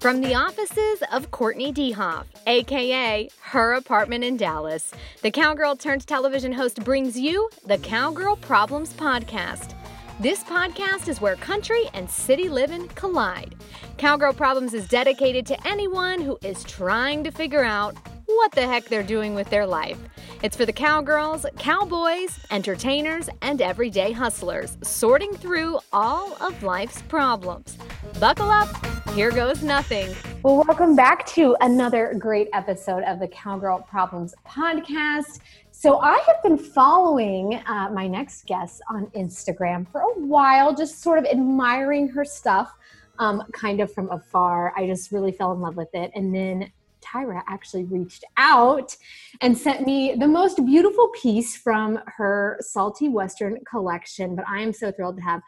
From 0.00 0.20
the 0.20 0.34
offices 0.34 1.02
of 1.12 1.30
Courtney 1.32 1.72
Dehoff, 1.72 2.24
aka 2.46 3.28
her 3.40 3.72
apartment 3.74 4.24
in 4.24 4.36
Dallas, 4.36 4.92
the 5.22 5.30
Cowgirl 5.30 5.76
turned 5.76 6.06
television 6.06 6.52
host 6.52 6.84
brings 6.84 7.18
you 7.18 7.50
the 7.66 7.78
Cowgirl 7.78 8.36
Problems 8.36 8.92
Podcast. 8.92 9.74
This 10.20 10.42
podcast 10.44 11.08
is 11.08 11.20
where 11.20 11.36
country 11.36 11.90
and 11.94 12.08
city 12.08 12.48
living 12.48 12.88
collide. 12.94 13.54
Cowgirl 13.98 14.32
Problems 14.34 14.72
is 14.72 14.88
dedicated 14.88 15.44
to 15.46 15.66
anyone 15.66 16.20
who 16.20 16.38
is 16.42 16.64
trying 16.64 17.22
to 17.24 17.30
figure 17.30 17.64
out 17.64 17.96
what 18.26 18.52
the 18.52 18.66
heck 18.66 18.84
they're 18.84 19.02
doing 19.02 19.34
with 19.34 19.50
their 19.50 19.66
life. 19.66 19.98
It's 20.40 20.56
for 20.56 20.64
the 20.64 20.72
cowgirls, 20.72 21.44
cowboys, 21.58 22.38
entertainers, 22.52 23.28
and 23.42 23.60
everyday 23.60 24.12
hustlers 24.12 24.78
sorting 24.82 25.34
through 25.34 25.80
all 25.92 26.36
of 26.40 26.62
life's 26.62 27.02
problems. 27.02 27.76
Buckle 28.20 28.48
up, 28.48 28.68
here 29.14 29.32
goes 29.32 29.64
nothing. 29.64 30.14
Well, 30.44 30.62
welcome 30.64 30.94
back 30.94 31.26
to 31.30 31.56
another 31.60 32.14
great 32.16 32.48
episode 32.52 33.02
of 33.02 33.18
the 33.18 33.26
Cowgirl 33.26 33.80
Problems 33.80 34.32
podcast. 34.46 35.40
So, 35.72 35.98
I 35.98 36.22
have 36.28 36.40
been 36.44 36.56
following 36.56 37.56
uh, 37.66 37.90
my 37.92 38.06
next 38.06 38.46
guest 38.46 38.80
on 38.88 39.06
Instagram 39.16 39.90
for 39.90 40.02
a 40.02 40.20
while, 40.20 40.72
just 40.72 41.02
sort 41.02 41.18
of 41.18 41.24
admiring 41.24 42.06
her 42.10 42.24
stuff, 42.24 42.72
um, 43.18 43.42
kind 43.52 43.80
of 43.80 43.92
from 43.92 44.08
afar. 44.12 44.72
I 44.76 44.86
just 44.86 45.10
really 45.10 45.32
fell 45.32 45.50
in 45.50 45.60
love 45.60 45.76
with 45.76 45.92
it. 45.94 46.12
And 46.14 46.32
then 46.32 46.70
Tyra 47.12 47.42
actually 47.46 47.84
reached 47.84 48.24
out 48.36 48.96
and 49.40 49.56
sent 49.56 49.86
me 49.86 50.14
the 50.18 50.28
most 50.28 50.64
beautiful 50.64 51.08
piece 51.08 51.56
from 51.56 51.98
her 52.06 52.58
Salty 52.60 53.08
Western 53.08 53.58
collection. 53.70 54.34
But 54.34 54.46
I 54.48 54.60
am 54.60 54.72
so 54.72 54.92
thrilled 54.92 55.16
to 55.16 55.22
have 55.22 55.40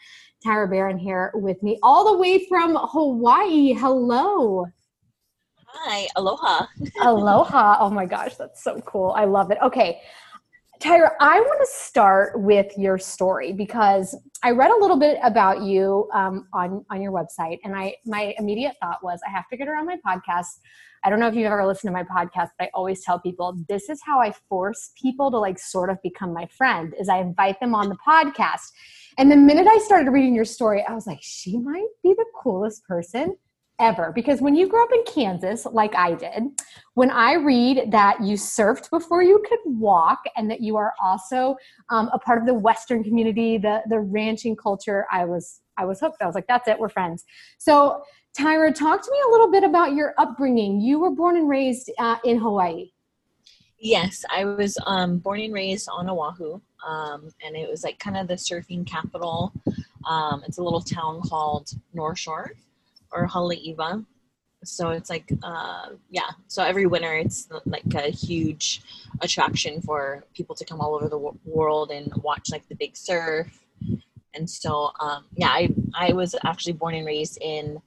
Tyra 0.45 0.71
Barron 0.71 0.99
here 0.99 1.33
with 1.35 1.63
me, 1.63 1.79
all 1.83 2.13
the 2.13 2.19
way 2.19 2.47
from 2.49 2.77
Hawaii. 2.77 3.73
Hello. 3.73 4.67
Hi, 5.67 6.09
aloha. 6.17 6.67
aloha. 7.03 7.77
Oh 7.81 7.91
my 7.91 8.07
gosh, 8.07 8.37
that's 8.37 8.63
so 8.63 8.81
cool. 8.81 9.13
I 9.13 9.25
love 9.25 9.51
it. 9.51 9.59
Okay. 9.63 10.01
Tyra, 10.81 11.11
I 11.21 11.39
want 11.41 11.61
to 11.61 11.71
start 11.71 12.41
with 12.41 12.73
your 12.79 12.99
story 12.99 13.53
because 13.53 14.17
I 14.43 14.53
read 14.53 14.71
a 14.71 14.81
little 14.81 14.97
bit 14.97 15.19
about 15.23 15.61
you 15.63 16.09
um, 16.15 16.49
on 16.55 16.87
on 16.91 17.03
your 17.03 17.13
website, 17.13 17.59
and 17.65 17.77
I 17.77 17.97
my 18.07 18.35
immediate 18.39 18.77
thought 18.81 19.05
was 19.05 19.21
I 19.27 19.31
have 19.31 19.47
to 19.49 19.59
get 19.59 19.69
her 19.69 19.77
on 19.77 19.85
my 19.85 19.99
podcast. 20.07 20.59
I 21.03 21.11
don't 21.11 21.19
know 21.21 21.29
if 21.29 21.35
you've 21.35 21.47
ever 21.47 21.67
listened 21.67 21.89
to 21.89 21.93
my 21.93 22.05
podcast, 22.05 22.51
but 22.59 22.67
I 22.67 22.71
always 22.75 23.03
tell 23.03 23.19
people 23.19 23.57
this 23.69 23.89
is 23.89 24.01
how 24.05 24.21
I 24.21 24.33
force 24.49 24.91
people 25.01 25.31
to 25.31 25.39
like 25.39 25.59
sort 25.59 25.91
of 25.91 26.01
become 26.03 26.33
my 26.33 26.47
friend. 26.47 26.95
Is 26.99 27.09
I 27.09 27.19
invite 27.19 27.59
them 27.61 27.75
on 27.75 27.89
the 27.89 27.97
podcast, 28.07 28.73
and 29.19 29.31
the 29.31 29.37
minute 29.37 29.67
I 29.71 29.79
started 29.79 30.11
reading 30.11 30.35
your 30.35 30.45
story, 30.45 30.85
I 30.87 30.95
was 30.95 31.07
like, 31.07 31.21
she 31.23 31.57
might 31.59 31.89
be 32.03 32.15
the 32.15 32.27
coolest 32.43 32.85
person 32.85 33.37
ever 33.81 34.13
because 34.15 34.43
when 34.43 34.55
you 34.55 34.69
grew 34.69 34.85
up 34.85 34.91
in 34.93 35.03
Kansas, 35.05 35.65
like 35.65 35.95
I 35.97 36.13
did, 36.13 36.45
when 36.95 37.11
I 37.11 37.33
read 37.33 37.91
that 37.91 38.23
you 38.23 38.37
surfed 38.37 38.91
before 38.91 39.23
you 39.23 39.43
could 39.49 39.59
walk 39.65 40.21
and 40.37 40.51
that 40.51 40.61
you 40.61 40.77
are 40.77 40.93
also 41.03 41.57
um, 41.89 42.11
a 42.13 42.19
part 42.19 42.39
of 42.39 42.47
the 42.47 42.55
Western 42.55 43.03
community, 43.03 43.57
the 43.59 43.83
the 43.89 43.99
ranching 43.99 44.55
culture, 44.55 45.07
I 45.11 45.25
was 45.25 45.61
I 45.81 45.87
was 45.87 45.99
hooked. 45.99 46.21
I 46.21 46.27
was 46.27 46.35
like, 46.35 46.47
that's 46.47 46.69
it, 46.69 46.79
we're 46.79 46.91
friends. 46.91 47.25
So, 47.59 48.03
Tyra, 48.39 48.75
talk 48.75 49.03
to 49.03 49.11
me 49.11 49.19
a 49.27 49.31
little 49.31 49.51
bit 49.51 49.65
about 49.65 49.95
your 49.95 50.15
upbringing. 50.19 50.81
You 50.81 50.99
were 50.99 51.11
born 51.11 51.37
and 51.37 51.49
raised 51.49 51.91
uh, 51.99 52.17
in 52.25 52.39
Hawaii. 52.39 52.91
Yes, 53.79 54.25
I 54.31 54.45
was 54.45 54.77
um, 54.87 55.19
born 55.19 55.41
and 55.41 55.55
raised 55.55 55.89
on 55.91 56.09
Oahu, 56.09 56.61
um, 56.87 57.31
and 57.45 57.57
it 57.57 57.69
was 57.69 57.83
like 57.83 57.99
kind 57.99 58.17
of 58.17 58.29
the 58.29 58.35
surfing 58.35 58.87
capital. 58.87 59.53
Um, 60.09 60.43
it's 60.47 60.59
a 60.59 60.63
little 60.63 60.81
town 60.81 61.23
called 61.23 61.71
North 61.95 62.19
Shore 62.19 62.53
or 63.11 63.27
Haleiwa. 63.27 64.05
So 64.65 64.91
it's 64.91 65.09
like, 65.09 65.33
uh, 65.43 65.91
yeah. 66.11 66.29
So 66.47 66.63
every 66.63 66.87
winter, 66.87 67.17
it's 67.17 67.49
like 67.65 67.95
a 67.95 68.11
huge 68.11 68.83
attraction 69.23 69.81
for 69.81 70.25
people 70.35 70.55
to 70.57 70.65
come 70.65 70.81
all 70.81 70.95
over 70.95 71.07
the 71.09 71.19
w- 71.19 71.39
world 71.47 71.91
and 71.91 72.13
watch 72.23 72.51
like 72.53 72.69
the 72.69 72.75
big 72.75 72.97
surf. 72.97 73.65
And 74.35 74.49
so, 74.49 74.93
um, 75.01 75.25
yeah, 75.35 75.49
I 75.49 75.71
I 75.99 76.13
was 76.13 76.37
actually 76.45 76.75
born 76.75 76.95
and 76.95 77.07
raised 77.07 77.39
in 77.41 77.81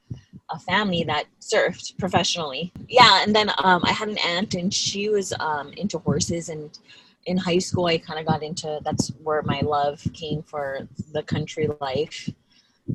a 0.54 0.60
family 0.60 1.04
that 1.04 1.26
surfed 1.42 1.98
professionally. 1.98 2.72
Yeah, 2.88 3.24
and 3.24 3.36
then 3.36 3.50
um, 3.64 3.82
I 3.84 3.92
had 3.92 4.10
an 4.10 4.20
aunt, 4.20 4.54
and 4.54 4.74
she 4.74 5.10
was 5.10 5.34
um, 5.40 5.74
into 5.74 5.98
horses. 5.98 6.50
And 6.50 6.78
in 7.26 7.38
high 7.38 7.60
school, 7.60 7.86
I 7.88 7.98
kind 7.98 8.20
of 8.20 8.26
got 8.26 8.44
into 8.44 8.80
that's 8.84 9.10
where 9.24 9.42
my 9.44 9.62
love 9.62 10.06
came 10.14 10.44
for 10.44 10.88
the 11.12 11.24
country 11.24 11.68
life 11.82 12.30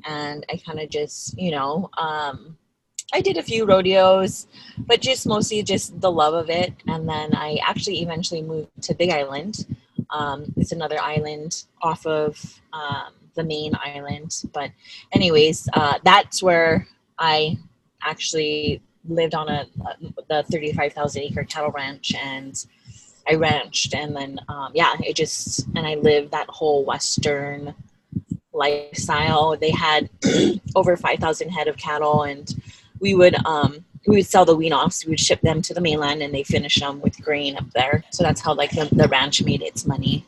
and 0.07 0.45
I 0.51 0.57
kind 0.57 0.81
of 0.81 0.91
just, 0.91 1.39
you 1.39 1.51
know, 1.51 1.91
um, 1.97 2.57
I 3.13 3.21
did 3.21 3.39
a 3.39 3.43
few 3.43 3.65
rodeos, 3.65 4.47
but 4.79 5.01
just 5.01 5.27
mostly 5.27 5.63
just 5.63 5.99
the 6.01 6.11
love 6.11 6.35
of 6.35 6.51
it. 6.51 6.75
And 6.87 7.09
then 7.09 7.35
I 7.35 7.59
actually 7.67 8.03
eventually 8.03 8.43
moved 8.43 8.71
to 8.83 8.95
Big 8.95 9.11
Island. 9.11 9.67
Um, 10.11 10.53
it's 10.57 10.73
another 10.73 11.01
island 11.01 11.65
off 11.81 12.05
of 12.07 12.61
um, 12.73 13.15
the 13.35 13.45
main 13.45 13.73
island. 13.83 14.43
But, 14.53 14.73
anyways, 15.13 15.69
uh, 15.73 15.99
that's 16.05 16.43
where 16.43 16.87
I 17.19 17.59
actually 18.03 18.83
lived 19.07 19.35
on 19.35 19.49
a, 19.49 19.67
the 20.29 20.45
35,000 20.51 21.23
acre 21.23 21.45
cattle 21.45 21.71
ranch 21.71 22.15
and 22.15 22.65
I 23.29 23.35
ranched. 23.35 23.95
And 23.95 24.17
then, 24.17 24.41
um, 24.49 24.73
yeah, 24.75 24.95
it 25.01 25.17
just, 25.17 25.67
and 25.75 25.87
I 25.87 25.95
lived 25.97 26.31
that 26.33 26.49
whole 26.49 26.85
Western 26.85 27.75
lifestyle. 28.53 29.57
They 29.57 29.71
had 29.71 30.09
over 30.77 30.97
5,000 30.97 31.49
head 31.51 31.69
of 31.69 31.77
cattle, 31.77 32.25
and 32.25 32.53
we 33.01 33.15
would 33.15 33.35
um, 33.47 33.85
we 34.07 34.17
would 34.17 34.27
sell 34.27 34.45
the 34.45 34.57
wean 34.57 34.73
offs. 34.73 35.05
We 35.05 35.11
would 35.11 35.21
ship 35.21 35.41
them 35.43 35.63
to 35.63 35.75
the 35.75 35.81
mainland, 35.81 36.23
and 36.23 36.35
they 36.35 36.43
finish 36.43 36.77
them 36.77 37.01
with 37.01 37.23
grain 37.23 37.57
up 37.57 37.71
there. 37.75 38.05
So 38.11 38.23
that's 38.23 38.41
how 38.41 38.55
like 38.55 38.71
the, 38.71 38.89
the 38.93 39.09
ranch 39.09 39.43
made 39.43 39.63
its 39.63 39.87
money. 39.87 40.25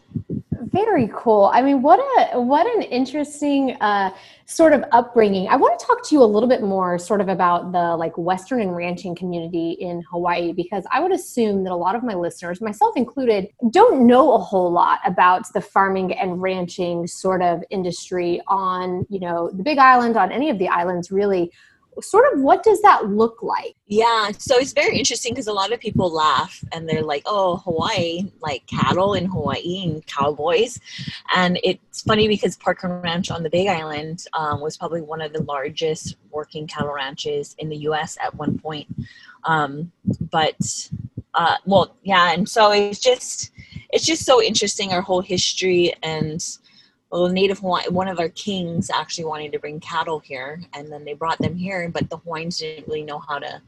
Very 0.73 1.11
cool. 1.13 1.51
I 1.53 1.63
mean, 1.63 1.83
what 1.83 1.99
a 1.99 2.41
what 2.41 2.65
an 2.77 2.83
interesting 2.83 3.77
uh, 3.81 4.11
sort 4.47 4.73
of 4.73 4.85
upbringing. 4.93 5.49
I 5.49 5.57
want 5.57 5.79
to 5.81 5.85
talk 5.85 6.07
to 6.09 6.15
you 6.15 6.23
a 6.23 6.25
little 6.25 6.49
bit 6.49 6.63
more, 6.63 6.97
sort 6.97 7.21
of 7.21 7.29
about 7.29 7.73
the 7.73 7.97
like 7.97 8.17
Western 8.17 8.61
and 8.61 8.77
ranching 8.77 9.17
community 9.17 9.73
in 9.81 10.03
Hawaii, 10.11 10.53
because 10.53 10.85
I 10.93 11.01
would 11.01 11.11
assume 11.11 11.65
that 11.65 11.73
a 11.73 11.77
lot 11.77 11.97
of 11.97 12.05
my 12.05 12.15
listeners, 12.15 12.61
myself 12.61 12.97
included, 12.97 13.49
don't 13.71 14.07
know 14.07 14.35
a 14.35 14.39
whole 14.39 14.71
lot 14.71 15.01
about 15.05 15.53
the 15.55 15.61
farming 15.61 16.13
and 16.13 16.41
ranching 16.41 17.09
sort 17.09 17.43
of 17.43 17.65
industry 17.71 18.41
on 18.47 19.05
you 19.09 19.19
know 19.19 19.51
the 19.53 19.65
Big 19.65 19.79
Island, 19.79 20.17
on 20.17 20.31
any 20.31 20.51
of 20.51 20.59
the 20.61 20.69
islands, 20.69 21.11
really 21.11 21.51
sort 22.01 22.33
of 22.33 22.41
what 22.41 22.63
does 22.63 22.81
that 22.83 23.09
look 23.09 23.43
like? 23.43 23.75
Yeah, 23.87 24.31
so 24.39 24.57
it's 24.57 24.73
very 24.73 24.99
interesting 24.99 25.33
because 25.33 25.47
a 25.47 25.53
lot 25.53 25.73
of 25.73 25.81
people 25.81 26.11
laugh 26.11 26.63
and 26.73 26.89
they're 26.89 27.03
like, 27.03 27.23
"Oh, 27.27 27.57
Hawaii, 27.59 28.31
like 28.41 28.67
cattle 28.67 29.15
in 29.15 29.27
Hawaii 29.27 29.83
and 29.85 30.07
cowboys," 30.07 30.79
and 31.35 31.59
it's 31.63 32.03
funny 32.03 32.29
because 32.29 32.57
Parker 32.57 33.01
Ranch 33.03 33.31
on 33.31 33.43
the 33.43 33.51
Big 33.51 33.69
Island 33.69 34.25
um, 34.33 34.61
was 34.61 34.77
probably 34.77 35.03
one 35.03 35.21
of 35.21 35.33
the 35.33 35.43
largest 35.43 36.17
working 36.31 36.67
cattle 36.67 36.93
ranches 36.93 37.55
in 37.59 37.69
the 37.69 37.77
U.S. 37.79 38.17
at 38.23 38.35
one 38.35 38.59
point. 38.59 38.87
Um, 39.45 39.91
but 40.31 40.59
uh, 41.35 41.57
well, 41.67 41.97
yeah, 42.03 42.33
and 42.33 42.49
so 42.49 42.73
it's 42.73 43.01
just 43.01 43.51
it's 43.93 44.07
just 44.07 44.25
so 44.25 44.43
interesting 44.43 44.93
our 44.93 45.01
whole 45.01 45.21
history 45.21 45.93
and 46.03 46.45
well, 47.11 47.29
Native 47.29 47.59
Hawaiian, 47.59 47.93
one 47.93 48.09
of 48.09 48.21
our 48.21 48.29
kings 48.29 48.89
actually 48.91 49.25
wanted 49.25 49.53
to 49.53 49.59
bring 49.59 49.81
cattle 49.81 50.21
here, 50.21 50.61
and 50.75 50.91
then 50.91 51.05
they 51.05 51.15
brought 51.15 51.39
them 51.39 51.57
here, 51.57 51.89
but 51.89 52.09
the 52.09 52.19
Hawaiians 52.19 52.59
didn't 52.59 52.87
really 52.87 53.03
know 53.03 53.19
how 53.19 53.39
to, 53.41 53.61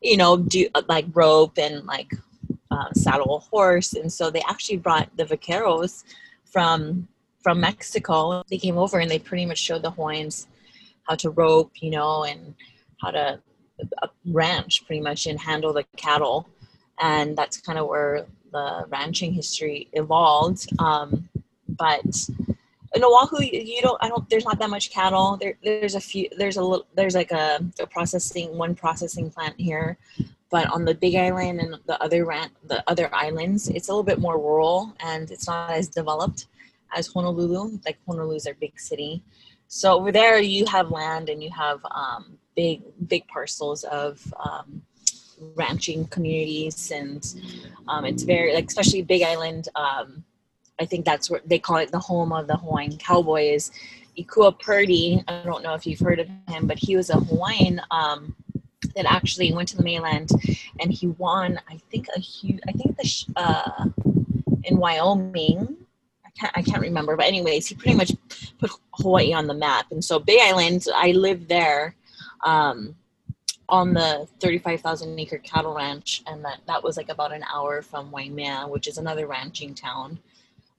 you 0.00 0.16
know, 0.16 0.38
do 0.38 0.68
like 0.88 1.04
rope 1.12 1.58
and 1.58 1.84
like 1.84 2.10
uh, 2.70 2.90
saddle 2.94 3.36
a 3.36 3.38
horse, 3.40 3.92
and 3.92 4.10
so 4.10 4.30
they 4.30 4.42
actually 4.48 4.78
brought 4.78 5.14
the 5.16 5.24
vaqueros 5.24 6.04
from 6.44 7.08
from 7.42 7.60
Mexico. 7.60 8.42
They 8.48 8.58
came 8.58 8.78
over 8.78 8.98
and 8.98 9.10
they 9.10 9.18
pretty 9.18 9.44
much 9.44 9.58
showed 9.58 9.82
the 9.82 9.90
Hawaiians 9.90 10.48
how 11.02 11.14
to 11.16 11.30
rope, 11.30 11.72
you 11.80 11.90
know, 11.90 12.24
and 12.24 12.54
how 13.02 13.10
to 13.10 13.40
uh, 14.02 14.08
ranch 14.24 14.86
pretty 14.86 15.02
much 15.02 15.26
and 15.26 15.38
handle 15.38 15.74
the 15.74 15.84
cattle, 15.96 16.48
and 17.00 17.36
that's 17.36 17.60
kind 17.60 17.78
of 17.78 17.86
where 17.86 18.26
the 18.50 18.86
ranching 18.88 19.34
history 19.34 19.88
evolved. 19.92 20.70
Um, 20.78 21.28
but 21.68 22.28
in 22.94 23.04
Oahu, 23.04 23.42
you 23.42 23.80
don't. 23.82 23.98
I 24.02 24.08
don't. 24.08 24.28
There's 24.30 24.44
not 24.44 24.58
that 24.58 24.70
much 24.70 24.90
cattle. 24.90 25.36
There, 25.40 25.54
there's 25.62 25.94
a 25.94 26.00
few. 26.00 26.28
There's 26.36 26.56
a 26.56 26.62
little. 26.62 26.86
There's 26.94 27.14
like 27.14 27.32
a, 27.32 27.60
a, 27.80 27.86
processing 27.86 28.56
one 28.56 28.74
processing 28.74 29.30
plant 29.30 29.54
here, 29.58 29.98
but 30.50 30.68
on 30.70 30.84
the 30.84 30.94
Big 30.94 31.14
Island 31.14 31.60
and 31.60 31.76
the 31.86 32.02
other 32.02 32.24
rant, 32.24 32.52
the 32.64 32.82
other 32.88 33.14
islands, 33.14 33.68
it's 33.68 33.88
a 33.88 33.92
little 33.92 34.04
bit 34.04 34.20
more 34.20 34.38
rural 34.38 34.94
and 35.00 35.30
it's 35.30 35.46
not 35.46 35.70
as 35.70 35.88
developed 35.88 36.46
as 36.94 37.06
Honolulu. 37.08 37.78
Like 37.84 37.98
Honolulu's 38.08 38.46
our 38.46 38.54
big 38.54 38.80
city, 38.80 39.22
so 39.66 39.98
over 39.98 40.10
there 40.10 40.40
you 40.40 40.64
have 40.66 40.90
land 40.90 41.28
and 41.28 41.42
you 41.42 41.50
have 41.50 41.80
um, 41.90 42.38
big 42.56 42.82
big 43.08 43.26
parcels 43.28 43.84
of. 43.84 44.32
Um, 44.44 44.82
ranching 45.54 46.04
communities 46.08 46.90
and 46.90 47.36
um, 47.86 48.04
it's 48.04 48.24
very 48.24 48.52
like 48.52 48.66
especially 48.66 49.02
big 49.02 49.22
island 49.22 49.68
um, 49.76 50.24
I 50.80 50.84
think 50.84 51.04
that's 51.04 51.30
what 51.30 51.48
they 51.48 51.58
call 51.58 51.76
it 51.76 51.90
the 51.90 51.98
home 51.98 52.32
of 52.32 52.46
the 52.46 52.56
Hawaiian 52.56 52.96
cowboys. 52.96 53.70
Ikua 54.18 54.58
Purdy. 54.58 55.22
I 55.28 55.42
don't 55.44 55.62
know 55.62 55.74
if 55.74 55.86
you've 55.86 56.00
heard 56.00 56.20
of 56.20 56.28
him, 56.48 56.66
but 56.66 56.78
he 56.78 56.96
was 56.96 57.10
a 57.10 57.20
Hawaiian 57.20 57.80
um, 57.90 58.34
that 58.96 59.06
actually 59.06 59.52
went 59.52 59.68
to 59.68 59.76
the 59.76 59.82
mainland 59.82 60.30
and 60.80 60.92
he 60.92 61.08
won. 61.08 61.60
I 61.68 61.78
think 61.90 62.06
a 62.14 62.20
huge. 62.20 62.60
I 62.68 62.72
think 62.72 62.96
the 62.96 63.24
uh, 63.36 63.86
in 64.64 64.78
Wyoming. 64.78 65.76
I 66.24 66.30
can't, 66.38 66.58
I 66.58 66.62
can't 66.62 66.82
remember, 66.82 67.16
but 67.16 67.26
anyways, 67.26 67.66
he 67.66 67.74
pretty 67.74 67.96
much 67.96 68.12
put 68.60 68.70
Hawaii 68.94 69.32
on 69.32 69.48
the 69.48 69.54
map. 69.54 69.86
And 69.90 70.04
so 70.04 70.20
Big 70.20 70.38
Island, 70.40 70.86
I 70.94 71.10
lived 71.12 71.48
there. 71.48 71.96
Um, 72.44 72.94
on 73.68 73.92
the 73.92 74.26
35,000 74.40 75.18
acre 75.18 75.38
cattle 75.38 75.74
ranch, 75.74 76.22
and 76.26 76.44
that, 76.44 76.60
that 76.66 76.82
was 76.82 76.96
like 76.96 77.10
about 77.10 77.34
an 77.34 77.44
hour 77.52 77.82
from 77.82 78.10
Waimea, 78.10 78.66
which 78.68 78.88
is 78.88 78.96
another 78.96 79.26
ranching 79.26 79.74
town. 79.74 80.18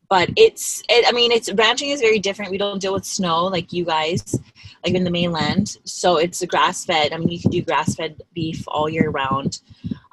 But 0.09 0.31
it's, 0.35 0.81
it, 0.89 1.05
I 1.07 1.11
mean, 1.11 1.31
it's 1.31 1.51
ranching 1.53 1.89
is 1.89 2.01
very 2.01 2.19
different. 2.19 2.51
We 2.51 2.57
don't 2.57 2.81
deal 2.81 2.93
with 2.93 3.05
snow 3.05 3.45
like 3.45 3.71
you 3.71 3.85
guys, 3.85 4.39
like 4.83 4.95
in 4.95 5.03
the 5.03 5.11
mainland. 5.11 5.77
So 5.83 6.17
it's 6.17 6.41
a 6.41 6.47
grass 6.47 6.83
fed. 6.83 7.13
I 7.13 7.17
mean, 7.17 7.29
you 7.29 7.39
can 7.39 7.51
do 7.51 7.61
grass 7.61 7.95
fed 7.95 8.21
beef 8.33 8.63
all 8.67 8.89
year 8.89 9.11
round. 9.11 9.61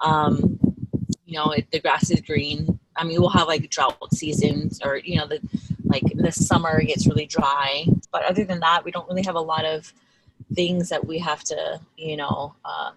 Um, 0.02 0.60
you 1.24 1.38
know, 1.38 1.50
it, 1.52 1.70
the 1.70 1.80
grass 1.80 2.10
is 2.10 2.20
green. 2.20 2.78
I 2.94 3.04
mean, 3.04 3.20
we'll 3.20 3.30
have 3.30 3.48
like 3.48 3.68
drought 3.70 4.12
seasons, 4.14 4.80
or 4.84 4.98
you 4.98 5.16
know, 5.16 5.26
the 5.26 5.40
like 5.84 6.04
the 6.14 6.32
summer 6.32 6.80
gets 6.82 7.06
really 7.06 7.26
dry. 7.26 7.86
But 8.12 8.24
other 8.24 8.44
than 8.44 8.60
that, 8.60 8.84
we 8.84 8.90
don't 8.90 9.08
really 9.08 9.24
have 9.24 9.34
a 9.34 9.40
lot 9.40 9.64
of 9.64 9.92
things 10.54 10.88
that 10.90 11.06
we 11.06 11.18
have 11.18 11.42
to, 11.44 11.80
you 11.96 12.16
know, 12.16 12.54
um, 12.64 12.94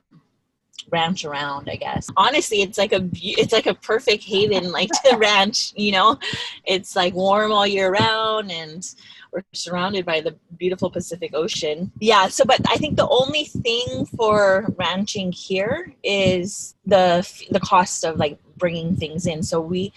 ranch 0.92 1.26
around. 1.26 1.70
I 1.70 1.76
guess 1.76 2.10
honestly, 2.18 2.62
it's 2.62 2.78
like 2.78 2.94
a 2.94 3.08
it's 3.14 3.54
like 3.54 3.68
a 3.68 3.74
perfect 3.74 4.24
haven, 4.24 4.72
like 4.72 4.90
to 5.06 5.18
ranch. 5.18 5.74
You 5.76 5.92
know, 5.94 6.20
it's 6.66 6.96
like 6.96 7.14
warm 7.14 7.52
all 7.52 7.68
year 7.68 7.92
round, 7.92 8.52
and 8.52 8.86
we're 9.32 9.44
surrounded 9.54 10.06
by 10.06 10.22
the 10.22 10.36
beautiful 10.58 10.90
Pacific 10.90 11.32
Ocean. 11.34 11.92
Yeah. 12.00 12.28
So, 12.28 12.46
but 12.46 12.62
I 12.70 12.78
think 12.78 12.98
the 12.98 13.08
only 13.10 13.46
thing 13.46 14.06
for 14.18 14.74
ranching 14.78 15.32
here 15.32 15.94
is 16.04 16.76
the 16.86 17.28
the 17.52 17.60
cost 17.60 18.04
of 18.04 18.18
like 18.18 18.40
bringing 18.58 18.96
things 18.96 19.26
in. 19.26 19.44
So 19.44 19.62
we 19.62 19.94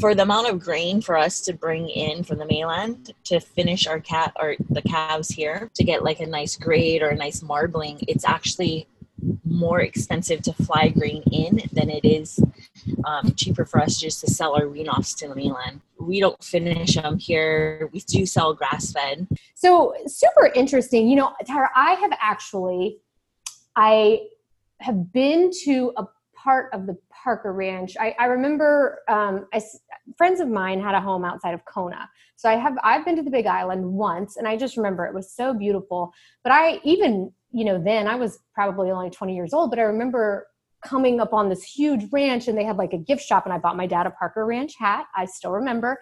for 0.00 0.14
the 0.14 0.22
amount 0.22 0.48
of 0.48 0.58
grain 0.58 1.00
for 1.00 1.16
us 1.16 1.40
to 1.42 1.52
bring 1.52 1.88
in 1.88 2.24
from 2.24 2.38
the 2.38 2.46
mainland 2.46 3.12
to 3.24 3.40
finish 3.40 3.86
our 3.86 4.00
cat 4.00 4.32
or 4.40 4.56
the 4.70 4.82
calves 4.82 5.28
here 5.28 5.70
to 5.74 5.84
get 5.84 6.02
like 6.02 6.20
a 6.20 6.26
nice 6.26 6.56
grade 6.56 7.02
or 7.02 7.08
a 7.08 7.16
nice 7.16 7.42
marbling, 7.42 7.98
it's 8.08 8.24
actually 8.24 8.86
more 9.44 9.80
expensive 9.80 10.42
to 10.42 10.52
fly 10.52 10.88
grain 10.88 11.22
in 11.30 11.60
than 11.72 11.90
it 11.90 12.04
is 12.04 12.40
um, 13.04 13.32
cheaper 13.34 13.64
for 13.64 13.80
us 13.80 13.98
just 13.98 14.20
to 14.20 14.30
sell 14.30 14.54
our 14.54 14.68
wean 14.68 14.88
offs 14.88 15.14
to 15.14 15.28
the 15.28 15.34
mainland. 15.34 15.80
We 16.00 16.20
don't 16.20 16.42
finish 16.42 16.94
them 16.94 17.18
here. 17.18 17.88
We 17.92 18.00
do 18.00 18.26
sell 18.26 18.54
grass 18.54 18.92
fed. 18.92 19.26
So 19.54 19.94
super 20.06 20.50
interesting. 20.54 21.08
You 21.08 21.16
know, 21.16 21.32
Tyra, 21.44 21.68
I 21.76 21.92
have 21.92 22.12
actually, 22.20 22.98
I 23.76 24.22
have 24.80 25.12
been 25.12 25.50
to 25.64 25.92
a 25.96 26.06
part 26.42 26.72
of 26.72 26.86
the 26.86 26.96
Parker 27.10 27.52
Ranch. 27.52 27.96
I, 28.00 28.14
I 28.18 28.24
remember 28.26 29.00
um, 29.08 29.46
I, 29.52 29.62
friends 30.18 30.40
of 30.40 30.48
mine 30.48 30.80
had 30.80 30.94
a 30.94 31.00
home 31.00 31.24
outside 31.24 31.54
of 31.54 31.64
Kona. 31.64 32.08
So 32.36 32.48
I 32.48 32.56
have 32.56 32.76
I've 32.82 33.04
been 33.04 33.14
to 33.16 33.22
the 33.22 33.30
Big 33.30 33.46
Island 33.46 33.84
once, 33.84 34.36
and 34.36 34.48
I 34.48 34.56
just 34.56 34.76
remember 34.76 35.06
it 35.06 35.14
was 35.14 35.32
so 35.32 35.54
beautiful. 35.54 36.12
But 36.42 36.52
I 36.52 36.80
even 36.82 37.32
you 37.52 37.64
know 37.64 37.82
then 37.82 38.06
I 38.06 38.16
was 38.16 38.38
probably 38.54 38.90
only 38.90 39.10
20 39.10 39.34
years 39.34 39.52
old, 39.52 39.70
but 39.70 39.78
I 39.78 39.82
remember 39.82 40.46
coming 40.84 41.20
up 41.20 41.32
on 41.32 41.48
this 41.48 41.62
huge 41.62 42.04
ranch, 42.12 42.48
and 42.48 42.58
they 42.58 42.64
had 42.64 42.76
like 42.76 42.92
a 42.92 42.98
gift 42.98 43.22
shop, 43.22 43.44
and 43.44 43.52
I 43.52 43.58
bought 43.58 43.76
my 43.76 43.86
dad 43.86 44.06
a 44.06 44.10
Parker 44.10 44.44
Ranch 44.44 44.74
hat. 44.78 45.06
I 45.16 45.26
still 45.26 45.52
remember. 45.52 45.98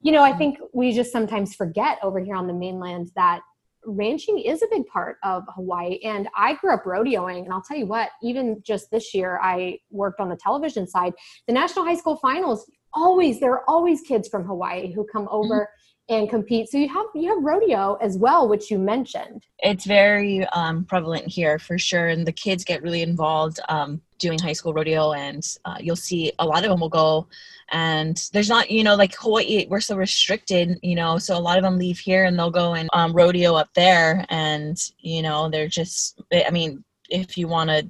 You 0.00 0.12
know, 0.12 0.22
I 0.22 0.30
mm-hmm. 0.30 0.38
think 0.38 0.58
we 0.72 0.92
just 0.92 1.12
sometimes 1.12 1.54
forget 1.54 1.98
over 2.02 2.20
here 2.20 2.36
on 2.36 2.46
the 2.46 2.52
mainland 2.52 3.10
that 3.16 3.40
ranching 3.86 4.38
is 4.38 4.62
a 4.62 4.66
big 4.70 4.86
part 4.86 5.16
of 5.22 5.44
Hawaii. 5.54 5.98
And 6.04 6.28
I 6.36 6.54
grew 6.54 6.72
up 6.72 6.84
rodeoing. 6.84 7.44
And 7.44 7.52
I'll 7.52 7.62
tell 7.62 7.76
you 7.76 7.86
what, 7.86 8.10
even 8.22 8.62
just 8.62 8.90
this 8.90 9.14
year, 9.14 9.38
I 9.42 9.78
worked 9.90 10.20
on 10.20 10.28
the 10.28 10.36
television 10.36 10.86
side. 10.86 11.12
The 11.46 11.52
National 11.52 11.84
High 11.84 11.96
School 11.96 12.16
Finals, 12.16 12.70
always, 12.92 13.40
there 13.40 13.52
are 13.52 13.68
always 13.68 14.00
kids 14.02 14.28
from 14.28 14.44
Hawaii 14.44 14.92
who 14.92 15.06
come 15.12 15.26
mm-hmm. 15.26 15.34
over. 15.34 15.68
And 16.10 16.28
compete. 16.28 16.68
So 16.68 16.76
you 16.76 16.88
have 16.88 17.06
you 17.14 17.34
have 17.34 17.42
rodeo 17.42 17.94
as 17.94 18.18
well, 18.18 18.46
which 18.46 18.70
you 18.70 18.78
mentioned. 18.78 19.42
It's 19.60 19.86
very 19.86 20.44
um, 20.48 20.84
prevalent 20.84 21.26
here 21.26 21.58
for 21.58 21.78
sure, 21.78 22.08
and 22.08 22.26
the 22.26 22.32
kids 22.32 22.62
get 22.62 22.82
really 22.82 23.00
involved 23.00 23.58
um, 23.70 24.02
doing 24.18 24.38
high 24.38 24.52
school 24.52 24.74
rodeo, 24.74 25.12
and 25.12 25.42
uh, 25.64 25.76
you'll 25.80 25.96
see 25.96 26.30
a 26.38 26.44
lot 26.44 26.62
of 26.62 26.70
them 26.70 26.80
will 26.80 26.90
go 26.90 27.26
and 27.72 28.28
there's 28.32 28.48
not 28.48 28.70
you 28.70 28.84
know 28.84 28.94
like 28.94 29.14
hawaii 29.16 29.66
we're 29.68 29.80
so 29.80 29.96
restricted 29.96 30.78
you 30.82 30.94
know 30.94 31.18
so 31.18 31.36
a 31.36 31.40
lot 31.40 31.56
of 31.56 31.64
them 31.64 31.78
leave 31.78 31.98
here 31.98 32.24
and 32.24 32.38
they'll 32.38 32.50
go 32.50 32.74
and 32.74 32.88
um, 32.92 33.12
rodeo 33.12 33.54
up 33.54 33.68
there 33.74 34.24
and 34.28 34.90
you 34.98 35.22
know 35.22 35.48
they're 35.48 35.68
just 35.68 36.20
i 36.46 36.50
mean 36.50 36.84
if 37.08 37.38
you 37.38 37.48
want 37.48 37.70
to 37.70 37.86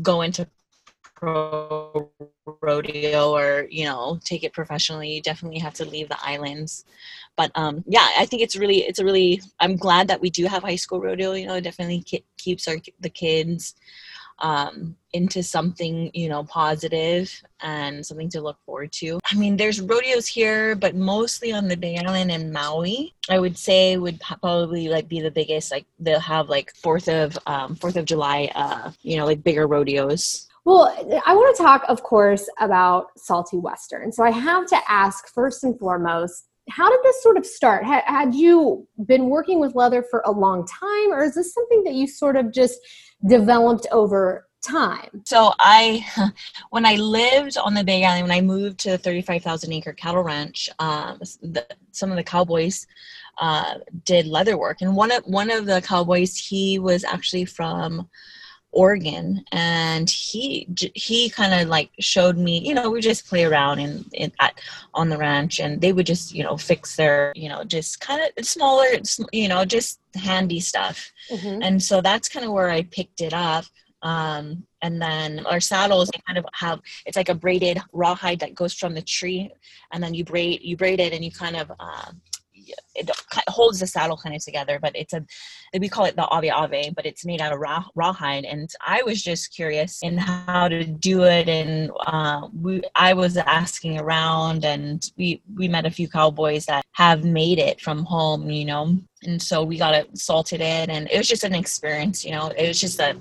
go 0.00 0.22
into 0.22 0.46
pro 1.22 2.10
rodeo 2.62 3.30
or 3.30 3.68
you 3.70 3.84
know 3.84 4.18
take 4.24 4.42
it 4.42 4.52
professionally 4.52 5.14
you 5.14 5.22
definitely 5.22 5.60
have 5.60 5.72
to 5.74 5.84
leave 5.84 6.08
the 6.08 6.18
islands. 6.24 6.84
But 7.36 7.52
um 7.54 7.84
yeah 7.86 8.08
i 8.18 8.26
think 8.26 8.42
it's 8.42 8.56
really 8.56 8.80
it's 8.88 8.98
a 8.98 9.04
really 9.04 9.40
i'm 9.60 9.76
glad 9.76 10.08
that 10.08 10.20
we 10.20 10.30
do 10.30 10.44
have 10.46 10.62
high 10.62 10.76
school 10.84 11.00
rodeo 11.00 11.32
you 11.32 11.46
know 11.46 11.54
it 11.54 11.62
definitely 11.62 12.04
keeps 12.36 12.66
our 12.68 12.76
the 13.00 13.08
kids 13.08 13.74
um, 14.40 14.96
into 15.12 15.42
something 15.42 16.10
you 16.12 16.28
know 16.28 16.42
positive 16.44 17.30
and 17.60 18.04
something 18.04 18.28
to 18.30 18.40
look 18.40 18.58
forward 18.66 18.90
to. 18.92 19.20
I 19.30 19.36
mean 19.36 19.56
there's 19.56 19.80
rodeos 19.80 20.26
here 20.26 20.74
but 20.74 20.94
mostly 20.96 21.52
on 21.52 21.68
the 21.68 21.76
big 21.76 21.98
island 22.04 22.32
and 22.32 22.52
maui 22.52 23.14
i 23.30 23.38
would 23.38 23.56
say 23.56 23.96
would 23.96 24.20
probably 24.20 24.88
like 24.88 25.06
be 25.08 25.20
the 25.20 25.30
biggest 25.30 25.70
like 25.70 25.86
they'll 26.00 26.18
have 26.18 26.48
like 26.48 26.74
fourth 26.74 27.08
of 27.08 27.38
um 27.46 27.76
fourth 27.76 27.96
of 27.96 28.06
july 28.06 28.50
uh 28.54 28.90
you 29.02 29.16
know 29.16 29.26
like 29.26 29.44
bigger 29.44 29.66
rodeos 29.66 30.48
well, 30.64 30.94
I 31.26 31.34
want 31.34 31.56
to 31.56 31.62
talk, 31.62 31.84
of 31.88 32.02
course, 32.02 32.48
about 32.60 33.06
Salty 33.16 33.58
Western. 33.58 34.12
So 34.12 34.22
I 34.22 34.30
have 34.30 34.66
to 34.68 34.78
ask 34.88 35.28
first 35.32 35.64
and 35.64 35.76
foremost, 35.78 36.44
how 36.70 36.88
did 36.88 37.00
this 37.02 37.20
sort 37.22 37.36
of 37.36 37.44
start? 37.44 37.84
Had, 37.84 38.34
you 38.34 38.86
been 39.06 39.28
working 39.28 39.58
with 39.58 39.74
leather 39.74 40.04
for 40.08 40.22
a 40.24 40.30
long 40.30 40.64
time, 40.66 41.12
or 41.12 41.24
is 41.24 41.34
this 41.34 41.52
something 41.52 41.82
that 41.82 41.94
you 41.94 42.06
sort 42.06 42.36
of 42.36 42.52
just 42.52 42.78
developed 43.26 43.88
over 43.90 44.46
time? 44.64 45.22
So 45.24 45.52
I, 45.58 46.06
when 46.70 46.86
I 46.86 46.94
lived 46.94 47.58
on 47.58 47.74
the 47.74 47.82
Big 47.82 48.04
Island, 48.04 48.28
when 48.28 48.38
I 48.38 48.40
moved 48.40 48.78
to 48.80 48.90
the 48.90 48.98
35,000 48.98 49.72
acre 49.72 49.92
cattle 49.92 50.22
ranch, 50.22 50.70
um, 50.78 51.18
the, 51.18 51.66
some 51.90 52.10
of 52.10 52.16
the 52.16 52.22
cowboys 52.22 52.86
uh, 53.38 53.78
did 54.04 54.26
leather 54.26 54.56
work, 54.56 54.82
and 54.82 54.94
one 54.94 55.10
of 55.10 55.24
one 55.24 55.50
of 55.50 55.66
the 55.66 55.82
cowboys, 55.82 56.36
he 56.36 56.78
was 56.78 57.02
actually 57.02 57.46
from 57.46 58.08
Oregon, 58.72 59.44
and 59.52 60.08
he 60.08 60.66
he 60.94 61.28
kind 61.28 61.54
of 61.54 61.68
like 61.68 61.90
showed 62.00 62.38
me, 62.38 62.58
you 62.58 62.74
know, 62.74 62.90
we 62.90 63.00
just 63.00 63.26
play 63.26 63.44
around 63.44 63.78
in, 63.78 64.04
in 64.12 64.32
at 64.40 64.58
on 64.94 65.10
the 65.10 65.18
ranch, 65.18 65.60
and 65.60 65.80
they 65.80 65.92
would 65.92 66.06
just 66.06 66.34
you 66.34 66.42
know 66.42 66.56
fix 66.56 66.96
their 66.96 67.32
you 67.36 67.48
know 67.48 67.64
just 67.64 68.00
kind 68.00 68.22
of 68.36 68.44
smaller, 68.44 68.86
you 69.32 69.48
know, 69.48 69.64
just 69.64 70.00
handy 70.14 70.58
stuff, 70.58 71.12
mm-hmm. 71.30 71.62
and 71.62 71.82
so 71.82 72.00
that's 72.00 72.28
kind 72.28 72.46
of 72.46 72.52
where 72.52 72.70
I 72.70 72.82
picked 72.82 73.20
it 73.20 73.34
up. 73.34 73.64
Um, 74.02 74.66
and 74.80 75.00
then 75.00 75.46
our 75.46 75.60
saddles 75.60 76.10
they 76.12 76.20
kind 76.26 76.36
of 76.36 76.44
have 76.54 76.80
it's 77.06 77.16
like 77.16 77.28
a 77.28 77.36
braided 77.36 77.78
rawhide 77.92 78.40
that 78.40 78.54
goes 78.54 78.74
from 78.74 78.94
the 78.94 79.02
tree, 79.02 79.50
and 79.92 80.02
then 80.02 80.14
you 80.14 80.24
braid 80.24 80.62
you 80.62 80.76
braid 80.78 80.98
it, 80.98 81.12
and 81.12 81.22
you 81.24 81.30
kind 81.30 81.56
of 81.56 81.70
uh, 81.78 82.10
it 82.94 83.10
holds 83.48 83.80
the 83.80 83.86
saddle 83.86 84.16
kind 84.16 84.34
of 84.34 84.44
together, 84.44 84.78
but 84.80 84.94
it's 84.94 85.12
a 85.12 85.24
we 85.78 85.88
call 85.88 86.04
it 86.04 86.16
the 86.16 86.26
ave 86.26 86.50
ave, 86.50 86.90
but 86.90 87.06
it's 87.06 87.24
made 87.24 87.40
out 87.40 87.52
of 87.52 87.58
raw 87.58 87.84
rawhide. 87.94 88.44
And 88.44 88.70
I 88.86 89.02
was 89.02 89.22
just 89.22 89.54
curious 89.54 90.00
in 90.02 90.18
how 90.18 90.68
to 90.68 90.84
do 90.84 91.24
it, 91.24 91.48
and 91.48 91.90
uh, 92.06 92.48
we 92.60 92.82
I 92.94 93.14
was 93.14 93.36
asking 93.36 93.98
around, 93.98 94.64
and 94.64 95.10
we 95.16 95.42
we 95.56 95.68
met 95.68 95.86
a 95.86 95.90
few 95.90 96.08
cowboys 96.08 96.66
that 96.66 96.84
have 96.92 97.24
made 97.24 97.58
it 97.58 97.80
from 97.80 98.04
home, 98.04 98.50
you 98.50 98.64
know. 98.64 98.98
And 99.24 99.40
so 99.40 99.62
we 99.62 99.78
got 99.78 99.94
it 99.94 100.18
salted 100.18 100.60
in, 100.60 100.90
and 100.90 101.10
it 101.10 101.16
was 101.16 101.28
just 101.28 101.44
an 101.44 101.54
experience, 101.54 102.24
you 102.24 102.32
know. 102.32 102.48
It 102.48 102.68
was 102.68 102.80
just 102.80 103.00
a, 103.00 103.16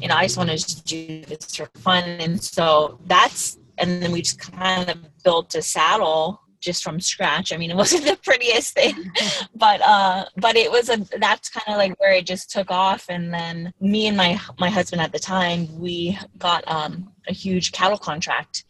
you 0.00 0.08
know, 0.08 0.14
I 0.14 0.24
just 0.24 0.36
wanted 0.36 0.58
to 0.58 0.82
do 0.82 1.24
this 1.26 1.54
for 1.54 1.66
fun, 1.78 2.04
and 2.04 2.42
so 2.42 2.98
that's 3.06 3.58
and 3.78 4.02
then 4.02 4.12
we 4.12 4.22
just 4.22 4.38
kind 4.38 4.88
of 4.88 4.98
built 5.24 5.54
a 5.54 5.62
saddle 5.62 6.40
just 6.62 6.82
from 6.82 7.00
scratch. 7.00 7.52
I 7.52 7.56
mean, 7.58 7.70
it 7.70 7.76
wasn't 7.84 8.04
the 8.04 8.16
prettiest 8.16 8.74
thing, 8.74 9.12
but 9.54 9.82
uh, 9.82 10.24
but 10.36 10.56
it 10.56 10.70
was 10.70 10.88
a. 10.88 10.96
That's 11.18 11.50
kind 11.50 11.68
of 11.68 11.76
like 11.76 11.98
where 12.00 12.12
it 12.12 12.26
just 12.26 12.50
took 12.50 12.70
off. 12.70 13.06
And 13.08 13.32
then 13.32 13.72
me 13.80 14.06
and 14.06 14.16
my 14.16 14.40
my 14.58 14.70
husband 14.70 15.02
at 15.02 15.12
the 15.12 15.18
time, 15.18 15.78
we 15.78 16.18
got 16.38 16.66
um, 16.66 17.12
a 17.28 17.32
huge 17.32 17.72
cattle 17.72 17.98
contract 17.98 18.64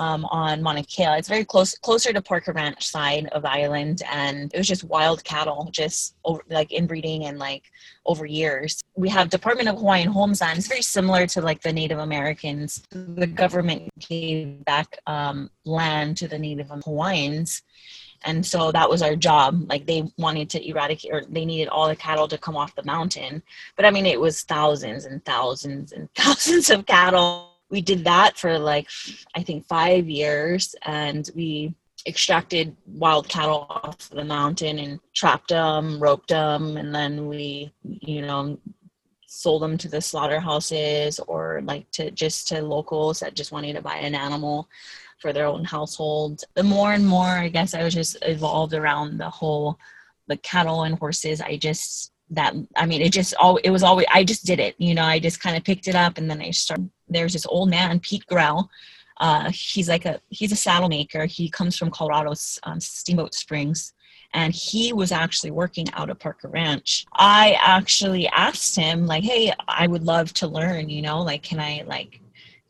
um, 0.00 0.24
on 0.26 0.62
Mauna 0.62 0.82
Kea. 0.82 1.18
It's 1.18 1.28
very 1.28 1.44
close, 1.44 1.76
closer 1.78 2.12
to 2.12 2.22
Parker 2.22 2.52
Ranch 2.52 2.88
side 2.88 3.26
of 3.32 3.44
island, 3.44 4.02
and 4.10 4.52
it 4.52 4.58
was 4.58 4.66
just 4.66 4.82
wild 4.82 5.22
cattle, 5.22 5.68
just 5.70 6.16
over, 6.24 6.42
like 6.48 6.72
inbreeding 6.72 7.26
and 7.26 7.38
like 7.38 7.64
over 8.06 8.24
years. 8.24 8.82
We 8.96 9.10
have 9.10 9.28
Department 9.28 9.68
of 9.68 9.76
Hawaiian 9.76 10.08
Homes 10.08 10.40
land. 10.40 10.58
It's 10.58 10.68
very 10.68 10.82
similar 10.82 11.26
to 11.28 11.42
like 11.42 11.60
the 11.60 11.72
Native 11.72 11.98
Americans. 11.98 12.82
The 12.90 13.26
government 13.26 13.90
gave 14.00 14.64
back 14.64 14.98
um, 15.06 15.50
land 15.64 16.16
to 16.18 16.28
the 16.28 16.38
Native 16.38 16.70
Hawaiians, 16.84 17.62
and 18.24 18.44
so 18.44 18.72
that 18.72 18.88
was 18.88 19.02
our 19.02 19.16
job 19.16 19.66
like 19.68 19.86
they 19.86 20.10
wanted 20.16 20.48
to 20.50 20.68
eradicate 20.68 21.12
or 21.12 21.24
they 21.28 21.44
needed 21.44 21.68
all 21.68 21.88
the 21.88 21.96
cattle 21.96 22.28
to 22.28 22.36
come 22.36 22.54
off 22.54 22.74
the 22.74 22.84
mountain 22.84 23.42
but 23.76 23.86
i 23.86 23.90
mean 23.90 24.04
it 24.04 24.20
was 24.20 24.42
thousands 24.42 25.06
and 25.06 25.24
thousands 25.24 25.92
and 25.92 26.06
thousands 26.14 26.68
of 26.68 26.84
cattle 26.84 27.49
we 27.70 27.80
did 27.80 28.04
that 28.04 28.38
for 28.38 28.58
like 28.58 28.88
i 29.34 29.42
think 29.42 29.66
five 29.66 30.08
years 30.08 30.74
and 30.82 31.30
we 31.34 31.74
extracted 32.06 32.74
wild 32.86 33.28
cattle 33.28 33.66
off 33.68 34.08
the 34.10 34.24
mountain 34.24 34.78
and 34.78 35.00
trapped 35.14 35.48
them 35.48 35.98
roped 36.00 36.28
them 36.28 36.76
and 36.76 36.94
then 36.94 37.26
we 37.26 37.72
you 37.82 38.22
know 38.22 38.58
sold 39.26 39.62
them 39.62 39.78
to 39.78 39.88
the 39.88 40.00
slaughterhouses 40.00 41.20
or 41.20 41.60
like 41.64 41.88
to 41.92 42.10
just 42.10 42.48
to 42.48 42.60
locals 42.60 43.20
that 43.20 43.34
just 43.34 43.52
wanted 43.52 43.74
to 43.74 43.82
buy 43.82 43.94
an 43.96 44.14
animal 44.14 44.68
for 45.20 45.32
their 45.32 45.46
own 45.46 45.64
household. 45.64 46.42
The 46.54 46.62
more 46.62 46.92
and 46.92 47.06
more, 47.06 47.26
I 47.26 47.48
guess, 47.48 47.74
I 47.74 47.84
was 47.84 47.94
just 47.94 48.16
evolved 48.22 48.74
around 48.74 49.18
the 49.18 49.30
whole 49.30 49.78
the 50.26 50.36
cattle 50.38 50.82
and 50.82 50.98
horses. 50.98 51.40
I 51.40 51.56
just 51.56 52.12
that 52.30 52.54
I 52.76 52.86
mean, 52.86 53.02
it 53.02 53.12
just 53.12 53.34
all 53.34 53.58
it 53.58 53.70
was 53.70 53.82
always 53.82 54.06
I 54.10 54.24
just 54.24 54.44
did 54.46 54.58
it. 54.58 54.74
You 54.78 54.94
know, 54.94 55.04
I 55.04 55.18
just 55.18 55.40
kind 55.40 55.56
of 55.56 55.64
picked 55.64 55.88
it 55.88 55.94
up, 55.94 56.18
and 56.18 56.28
then 56.28 56.40
I 56.40 56.50
started. 56.50 56.90
There's 57.10 57.32
this 57.32 57.46
old 57.46 57.68
man, 57.68 58.00
Pete 58.00 58.26
Grell. 58.26 58.70
Uh, 59.18 59.50
he's 59.52 59.88
like 59.88 60.06
a 60.06 60.20
he's 60.30 60.52
a 60.52 60.56
saddle 60.56 60.88
maker. 60.88 61.26
He 61.26 61.50
comes 61.50 61.76
from 61.76 61.90
Colorado's 61.90 62.58
um, 62.62 62.80
Steamboat 62.80 63.34
Springs 63.34 63.92
and 64.32 64.54
he 64.54 64.92
was 64.92 65.12
actually 65.12 65.50
working 65.50 65.86
out 65.92 66.08
of 66.08 66.18
Parker 66.18 66.48
Ranch. 66.48 67.04
I 67.14 67.56
actually 67.60 68.28
asked 68.28 68.76
him 68.76 69.06
like, 69.06 69.24
"Hey, 69.24 69.52
I 69.68 69.86
would 69.86 70.04
love 70.04 70.32
to 70.34 70.46
learn, 70.46 70.88
you 70.88 71.02
know, 71.02 71.20
like 71.20 71.42
can 71.42 71.60
I 71.60 71.82
like 71.86 72.20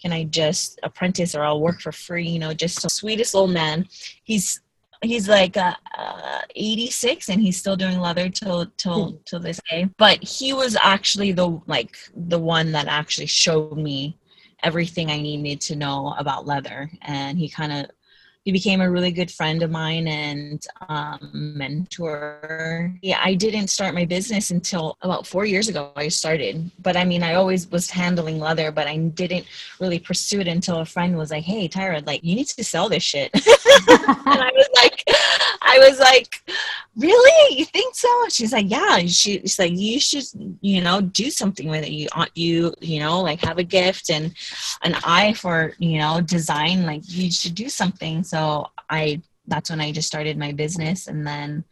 can 0.01 0.13
I 0.13 0.25
just 0.25 0.81
apprentice 0.83 1.35
or 1.35 1.45
I'll 1.45 1.61
work 1.61 1.81
for 1.81 1.93
free, 1.93 2.27
you 2.27 2.39
know, 2.39 2.55
just 2.55 2.83
the 2.83 2.89
sweetest 2.89 3.35
old 3.35 3.51
man. 3.51 3.87
He's 4.25 4.61
he's 5.03 5.29
like 5.29 5.57
uh, 5.57 5.75
uh, 5.97 6.41
86 6.55 7.31
and 7.31 7.41
he's 7.41 7.57
still 7.57 7.77
doing 7.77 8.01
leather 8.01 8.29
till 8.29 8.67
till 8.77 9.19
till 9.25 9.41
this 9.41 9.59
day 9.71 9.89
but 9.97 10.23
he 10.23 10.53
was 10.53 10.77
actually 10.81 11.33
the 11.33 11.59
like 11.67 11.97
the 12.15 12.39
one 12.39 12.71
that 12.73 12.87
actually 12.87 13.27
showed 13.27 13.79
me 13.79 14.19
everything 14.63 15.11
i 15.11 15.21
needed 15.21 15.61
to 15.61 15.77
know 15.77 16.15
about 16.19 16.47
leather 16.47 16.91
and 17.03 17.39
he 17.39 17.49
kind 17.49 17.73
of 17.73 17.91
he 18.45 18.53
became 18.53 18.81
a 18.81 18.91
really 18.91 19.13
good 19.13 19.31
friend 19.31 19.63
of 19.63 19.71
mine 19.71 20.09
and 20.09 20.65
um, 20.89 21.31
mentor. 21.33 22.95
Yeah, 23.03 23.21
I 23.23 23.35
didn't 23.35 23.69
start 23.69 23.95
my 23.95 24.07
business 24.07 24.51
until 24.51 24.97
about 25.03 25.27
four 25.27 25.45
years 25.45 25.69
ago. 25.69 25.93
I 25.95 26.09
started, 26.09 26.71
but 26.81 26.97
I 26.97 27.05
mean, 27.05 27.23
I 27.23 27.35
always 27.35 27.71
was 27.71 27.91
handling 27.91 28.39
leather, 28.39 28.73
but 28.73 28.87
I 28.87 28.97
didn't 28.97 29.45
really 29.79 29.99
pursue 29.99 30.41
it 30.41 30.49
until 30.49 30.79
a 30.79 30.87
friend 30.87 31.19
was 31.19 31.31
like, 31.31 31.45
"Hey, 31.45 31.69
Tyra, 31.69 32.05
like 32.07 32.25
you 32.25 32.35
need 32.35 32.47
to 32.47 32.65
sell 32.65 32.89
this 32.89 33.03
shit," 33.03 33.31
and 33.35 33.43
I 33.47 34.51
was 34.55 34.69
like, 34.75 35.05
I 35.61 35.79
was 35.79 36.01
like, 36.01 36.43
"Really? 37.01 37.59
You 37.59 37.65
think 37.65 37.95
so?" 37.95 38.09
She's 38.29 38.53
like, 38.53 38.71
"Yeah." 38.71 38.99
She, 39.07 39.41
she's 39.41 39.59
like, 39.59 39.73
"You 39.75 39.99
should, 39.99 40.25
you 40.61 40.81
know, 40.81 41.01
do 41.01 41.31
something 41.31 41.69
with 41.69 41.85
it. 41.85 41.91
You, 41.91 42.09
you, 42.35 42.75
you 42.81 43.01
know, 43.01 43.21
like 43.21 43.41
have 43.41 43.59
a 43.59 43.65
gift 43.65 44.11
and 44.11 44.35
an 44.83 44.95
eye 45.05 45.33
for, 45.35 45.75
you 45.79 45.99
know, 45.99 46.21
design. 46.21 46.87
Like 46.87 47.03
you 47.07 47.31
should 47.31 47.55
do 47.55 47.69
something." 47.69 48.23
so 48.23 48.67
i 48.91 49.21
that's 49.47 49.71
when 49.71 49.81
i 49.81 49.91
just 49.91 50.09
started 50.09 50.37
my 50.37 50.53
business 50.53 51.07
and 51.07 51.27
then 51.27 51.65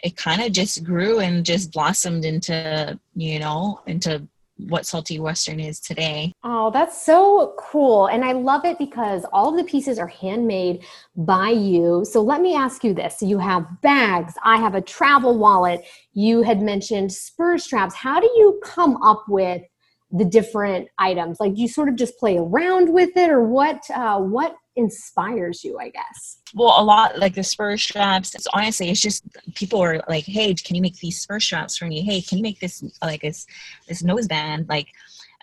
it 0.00 0.16
kind 0.16 0.42
of 0.42 0.52
just 0.52 0.84
grew 0.84 1.20
and 1.20 1.46
just 1.46 1.72
blossomed 1.72 2.24
into 2.24 2.98
you 3.14 3.38
know 3.38 3.80
into 3.86 4.26
what 4.58 4.86
salty 4.86 5.20
western 5.20 5.60
is 5.60 5.80
today. 5.80 6.32
Oh 6.42 6.70
that's 6.70 7.04
so 7.04 7.54
cool. 7.58 8.06
And 8.06 8.24
i 8.24 8.32
love 8.32 8.64
it 8.64 8.78
because 8.78 9.24
all 9.32 9.50
of 9.50 9.56
the 9.56 9.70
pieces 9.70 9.98
are 9.98 10.06
handmade 10.06 10.84
by 11.16 11.50
you. 11.50 12.04
So 12.10 12.22
let 12.22 12.40
me 12.40 12.54
ask 12.54 12.82
you 12.82 12.94
this. 12.94 13.20
You 13.20 13.38
have 13.38 13.66
bags. 13.82 14.34
I 14.42 14.56
have 14.56 14.74
a 14.74 14.80
travel 14.80 15.38
wallet. 15.38 15.82
You 16.14 16.42
had 16.42 16.62
mentioned 16.62 17.12
spur 17.12 17.58
straps. 17.58 17.94
How 17.94 18.20
do 18.20 18.26
you 18.26 18.60
come 18.64 19.02
up 19.02 19.24
with 19.28 19.62
the 20.10 20.24
different 20.24 20.88
items? 20.98 21.38
Like 21.40 21.56
you 21.56 21.68
sort 21.68 21.88
of 21.88 21.96
just 21.96 22.18
play 22.18 22.38
around 22.38 22.92
with 22.92 23.16
it 23.16 23.30
or 23.30 23.42
what 23.42 23.82
uh, 23.94 24.18
what 24.20 24.56
inspires 24.76 25.64
you 25.64 25.78
i 25.78 25.88
guess. 25.88 26.38
Well 26.54 26.74
a 26.78 26.84
lot 26.84 27.18
like 27.18 27.34
the 27.34 27.42
spur 27.42 27.76
straps 27.76 28.34
it's, 28.34 28.46
honestly 28.52 28.90
it's 28.90 29.00
just 29.00 29.24
people 29.54 29.82
are 29.82 30.02
like 30.08 30.24
hey 30.24 30.54
can 30.54 30.76
you 30.76 30.82
make 30.82 30.96
these 30.98 31.20
spur 31.20 31.40
straps 31.40 31.76
for 31.76 31.86
me? 31.86 32.02
Hey 32.02 32.20
can 32.20 32.38
you 32.38 32.42
make 32.42 32.60
this 32.60 32.84
like 33.02 33.22
this 33.22 33.46
this 33.88 34.02
nose 34.02 34.26
band? 34.26 34.68
Like 34.68 34.88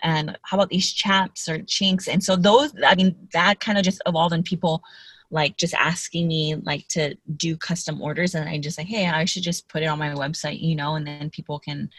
and 0.02 0.36
how 0.42 0.56
about 0.56 0.70
these 0.70 0.92
chaps 0.92 1.48
or 1.48 1.62
chinks? 1.62 2.08
And 2.08 2.22
so 2.22 2.36
those 2.36 2.72
i 2.86 2.94
mean 2.94 3.16
that 3.32 3.60
kind 3.60 3.78
of 3.78 3.84
just 3.84 4.02
evolved 4.06 4.34
in 4.34 4.42
people 4.42 4.82
like 5.30 5.56
just 5.56 5.74
asking 5.74 6.28
me 6.28 6.54
like 6.54 6.86
to 6.88 7.16
do 7.36 7.56
custom 7.56 8.00
orders 8.00 8.34
and 8.34 8.48
i 8.48 8.58
just 8.58 8.76
like 8.76 8.86
hey 8.86 9.06
i 9.08 9.24
should 9.24 9.42
just 9.42 9.66
put 9.68 9.82
it 9.82 9.86
on 9.86 9.98
my 9.98 10.10
website 10.10 10.60
you 10.60 10.76
know 10.76 10.94
and 10.96 11.06
then 11.06 11.30
people 11.30 11.58
can 11.58 11.90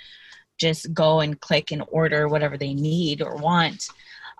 just 0.58 0.94
go 0.94 1.20
and 1.20 1.40
click 1.40 1.72
and 1.72 1.84
order 1.88 2.28
whatever 2.28 2.58
they 2.58 2.74
need 2.74 3.22
or 3.22 3.36
want. 3.36 3.88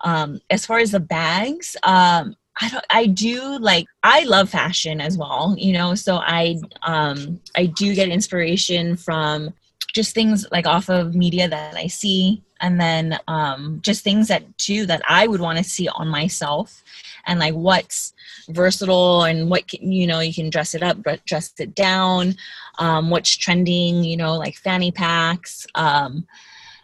Um, 0.04 0.40
as 0.50 0.66
far 0.66 0.78
as 0.78 0.90
the 0.90 1.00
bags 1.00 1.76
um, 1.82 2.36
I 2.60 2.68
don't 2.68 2.84
I 2.90 3.06
do 3.06 3.58
like 3.58 3.86
I 4.02 4.24
love 4.24 4.50
fashion 4.50 5.00
as 5.00 5.18
well, 5.18 5.54
you 5.58 5.72
know, 5.72 5.94
so 5.94 6.16
I 6.16 6.56
um 6.82 7.40
I 7.56 7.66
do 7.66 7.94
get 7.94 8.08
inspiration 8.08 8.96
from 8.96 9.52
just 9.94 10.14
things 10.14 10.46
like 10.50 10.66
off 10.66 10.88
of 10.88 11.14
media 11.14 11.48
that 11.48 11.76
I 11.76 11.86
see 11.86 12.42
and 12.60 12.80
then 12.80 13.18
um 13.28 13.80
just 13.82 14.02
things 14.02 14.28
that 14.28 14.56
too 14.58 14.86
that 14.86 15.02
I 15.08 15.26
would 15.26 15.40
want 15.40 15.58
to 15.58 15.64
see 15.64 15.88
on 15.88 16.08
myself 16.08 16.82
and 17.26 17.38
like 17.38 17.54
what's 17.54 18.14
versatile 18.48 19.24
and 19.24 19.50
what 19.50 19.68
can, 19.68 19.92
you 19.92 20.06
know 20.06 20.20
you 20.20 20.32
can 20.32 20.48
dress 20.48 20.74
it 20.74 20.82
up 20.82 21.02
but 21.02 21.24
dress 21.26 21.52
it 21.58 21.74
down 21.74 22.34
um 22.78 23.10
what's 23.10 23.36
trending 23.36 24.02
you 24.02 24.16
know 24.16 24.36
like 24.36 24.56
fanny 24.56 24.90
packs 24.90 25.66
um 25.74 26.26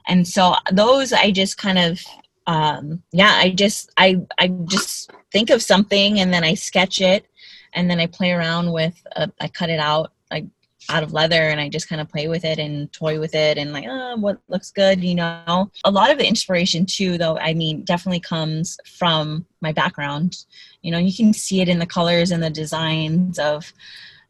and 0.06 0.26
so 0.26 0.54
those 0.72 1.12
I 1.12 1.30
just 1.30 1.56
kind 1.56 1.78
of 1.78 2.00
um 2.46 3.02
yeah 3.12 3.38
i 3.40 3.50
just 3.50 3.92
i 3.96 4.20
i 4.38 4.48
just 4.66 5.12
think 5.32 5.50
of 5.50 5.62
something 5.62 6.20
and 6.20 6.32
then 6.32 6.44
i 6.44 6.54
sketch 6.54 7.00
it 7.00 7.26
and 7.72 7.90
then 7.90 7.98
i 7.98 8.06
play 8.06 8.32
around 8.32 8.70
with 8.70 9.02
uh, 9.16 9.26
i 9.40 9.48
cut 9.48 9.70
it 9.70 9.80
out 9.80 10.12
like 10.30 10.44
out 10.88 11.02
of 11.02 11.12
leather 11.12 11.48
and 11.48 11.60
i 11.60 11.68
just 11.68 11.88
kind 11.88 12.00
of 12.00 12.08
play 12.08 12.28
with 12.28 12.44
it 12.44 12.58
and 12.58 12.92
toy 12.92 13.18
with 13.18 13.34
it 13.34 13.56
and 13.56 13.72
like 13.72 13.84
oh 13.88 14.16
what 14.16 14.38
looks 14.48 14.70
good 14.70 15.02
you 15.02 15.14
know? 15.14 15.70
A 15.84 15.90
lot 15.90 16.10
of 16.10 16.18
the 16.18 16.26
inspiration 16.26 16.84
too 16.84 17.18
though 17.18 17.38
i 17.38 17.54
mean 17.54 17.84
definitely 17.84 18.20
comes 18.20 18.78
from 18.86 19.46
my 19.62 19.72
background. 19.72 20.44
You 20.82 20.90
know 20.90 20.98
you 20.98 21.14
can 21.14 21.32
see 21.32 21.62
it 21.62 21.68
in 21.68 21.78
the 21.78 21.86
colors 21.86 22.32
and 22.32 22.42
the 22.42 22.50
designs 22.50 23.38
of 23.38 23.72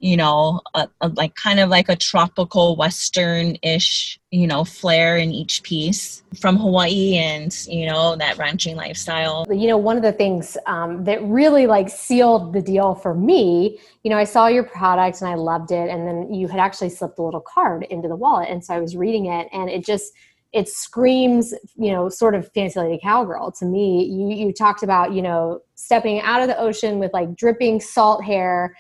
you 0.03 0.17
know, 0.17 0.61
a, 0.75 0.89
a, 1.01 1.09
like 1.11 1.33
kind 1.37 1.61
of 1.61 1.71
like 1.71 1.89
a 1.89 1.95
tropical 1.95 2.75
Western-ish, 2.75 4.19
you 4.33 4.49
know, 4.49 4.65
flair 4.65 5.17
in 5.17 5.31
each 5.31 5.63
piece 5.63 6.25
from 6.41 6.57
Hawaii 6.57 7.15
and, 7.15 7.57
you 7.69 7.87
know, 7.87 8.17
that 8.17 8.37
ranching 8.37 8.75
lifestyle. 8.75 9.47
You 9.49 9.69
know, 9.69 9.77
one 9.77 9.97
of 9.97 10.03
the 10.03 10.11
things 10.11 10.57
um, 10.67 11.05
that 11.05 11.23
really 11.23 11.69
like 11.69 11.89
sealed 11.89 12.53
the 12.53 12.61
deal 12.61 12.97
for 12.97 13.15
me, 13.15 13.79
you 14.03 14.11
know, 14.11 14.19
I 14.19 14.25
saw 14.25 14.49
your 14.49 14.65
product 14.65 15.21
and 15.21 15.31
I 15.31 15.37
loved 15.37 15.71
it. 15.71 15.89
And 15.89 16.05
then 16.05 16.35
you 16.35 16.49
had 16.49 16.59
actually 16.59 16.91
slipped 16.91 17.21
a 17.21 17.23
little 17.23 17.41
card 17.41 17.85
into 17.85 18.09
the 18.09 18.17
wallet. 18.17 18.49
And 18.51 18.65
so 18.65 18.75
I 18.75 18.81
was 18.81 18.97
reading 18.97 19.27
it 19.27 19.47
and 19.53 19.71
it 19.71 19.87
just, 19.87 20.13
it 20.53 20.69
screams, 20.69 21.55
you 21.77 21.93
know, 21.93 22.09
sort 22.09 22.35
of 22.35 22.51
fancy 22.53 22.81
lady 22.81 22.99
cowgirl 23.01 23.53
to 23.53 23.65
me. 23.65 24.05
You, 24.05 24.47
you 24.47 24.53
talked 24.53 24.83
about, 24.83 25.13
you 25.13 25.23
know, 25.23 25.61
stepping 25.77 26.21
out 26.23 26.43
of 26.43 26.49
the 26.49 26.59
ocean 26.59 26.99
with 26.99 27.13
like 27.13 27.37
dripping 27.37 27.81
salt 27.81 28.25
hair, 28.25 28.77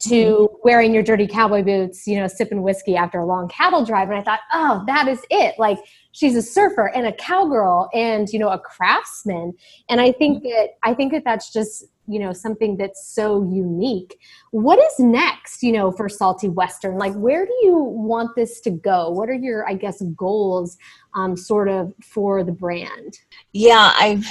to 0.00 0.50
wearing 0.62 0.92
your 0.94 1.02
dirty 1.02 1.26
cowboy 1.26 1.62
boots, 1.62 2.06
you 2.06 2.16
know, 2.16 2.26
sipping 2.26 2.62
whiskey 2.62 2.96
after 2.96 3.20
a 3.20 3.26
long 3.26 3.48
cattle 3.48 3.84
drive. 3.84 4.08
And 4.08 4.18
I 4.18 4.22
thought, 4.22 4.40
oh, 4.52 4.84
that 4.86 5.08
is 5.08 5.20
it. 5.30 5.54
Like 5.58 5.78
she's 6.12 6.36
a 6.36 6.42
surfer 6.42 6.88
and 6.88 7.06
a 7.06 7.12
cowgirl 7.12 7.88
and, 7.92 8.28
you 8.28 8.38
know, 8.38 8.50
a 8.50 8.58
craftsman. 8.58 9.54
And 9.88 10.00
I 10.00 10.12
think 10.12 10.42
that, 10.42 10.70
I 10.82 10.94
think 10.94 11.12
that 11.12 11.22
that's 11.24 11.52
just, 11.52 11.84
you 12.06 12.18
know, 12.18 12.32
something 12.32 12.76
that's 12.76 13.08
so 13.08 13.42
unique. 13.50 14.18
What 14.50 14.78
is 14.78 14.98
next, 14.98 15.62
you 15.62 15.72
know, 15.72 15.90
for 15.90 16.08
Salty 16.08 16.48
Western? 16.48 16.98
Like, 16.98 17.14
where 17.14 17.46
do 17.46 17.54
you 17.62 17.78
want 17.78 18.36
this 18.36 18.60
to 18.62 18.70
go? 18.70 19.10
What 19.10 19.30
are 19.30 19.34
your, 19.34 19.66
I 19.66 19.74
guess, 19.74 20.02
goals 20.14 20.76
um, 21.14 21.36
sort 21.36 21.68
of 21.68 21.94
for 22.02 22.44
the 22.44 22.52
brand? 22.52 23.18
Yeah, 23.52 23.92
I've, 23.98 24.26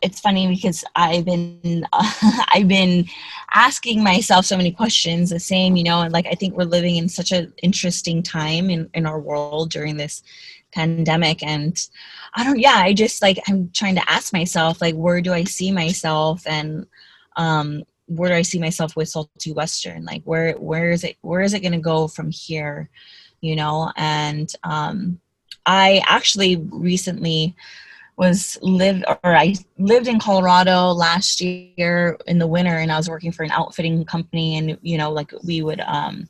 it's 0.00 0.20
funny 0.20 0.48
because 0.48 0.84
I've 0.96 1.24
been, 1.24 1.86
uh, 1.92 2.12
I've 2.54 2.68
been 2.68 3.06
asking 3.52 4.02
myself 4.02 4.46
so 4.46 4.56
many 4.56 4.72
questions, 4.72 5.30
the 5.30 5.40
same, 5.40 5.76
you 5.76 5.84
know, 5.84 6.00
and 6.00 6.12
like 6.12 6.26
I 6.26 6.34
think 6.34 6.56
we're 6.56 6.64
living 6.64 6.96
in 6.96 7.08
such 7.08 7.32
an 7.32 7.52
interesting 7.62 8.22
time 8.22 8.70
in, 8.70 8.88
in 8.94 9.06
our 9.06 9.20
world 9.20 9.70
during 9.70 9.96
this 9.96 10.22
pandemic. 10.72 11.42
And 11.42 11.78
I 12.34 12.44
don't, 12.44 12.58
yeah, 12.58 12.76
I 12.76 12.92
just 12.92 13.22
like, 13.22 13.38
I'm 13.48 13.70
trying 13.70 13.96
to 13.96 14.10
ask 14.10 14.32
myself, 14.32 14.80
like, 14.80 14.94
where 14.94 15.20
do 15.20 15.32
I 15.32 15.44
see 15.44 15.70
myself? 15.70 16.46
And, 16.46 16.86
um, 17.36 17.84
where 18.06 18.30
do 18.30 18.36
I 18.36 18.42
see 18.42 18.58
myself 18.58 18.96
with 18.96 19.08
Salty 19.08 19.52
Western? 19.52 20.04
Like, 20.04 20.22
where, 20.24 20.54
where 20.54 20.90
is 20.90 21.04
it, 21.04 21.16
where 21.20 21.42
is 21.42 21.54
it 21.54 21.60
going 21.60 21.72
to 21.72 21.78
go 21.78 22.08
from 22.08 22.30
here? 22.30 22.88
You 23.40 23.56
know, 23.56 23.92
and, 23.96 24.52
um, 24.64 25.20
I 25.66 26.02
actually 26.06 26.56
recently 26.56 27.54
was 28.16 28.58
live 28.62 29.02
or 29.08 29.34
I 29.36 29.54
lived 29.78 30.06
in 30.06 30.18
Colorado 30.18 30.92
last 30.92 31.40
year 31.40 32.18
in 32.26 32.38
the 32.38 32.46
winter 32.46 32.78
and 32.78 32.92
I 32.92 32.96
was 32.96 33.08
working 33.08 33.32
for 33.32 33.42
an 33.42 33.50
outfitting 33.50 34.04
company 34.04 34.56
and 34.58 34.78
you 34.82 34.98
know 34.98 35.10
like 35.10 35.32
we 35.44 35.62
would 35.62 35.80
um 35.80 36.28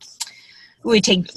we 0.85 0.95
would 0.95 1.05
take 1.05 1.31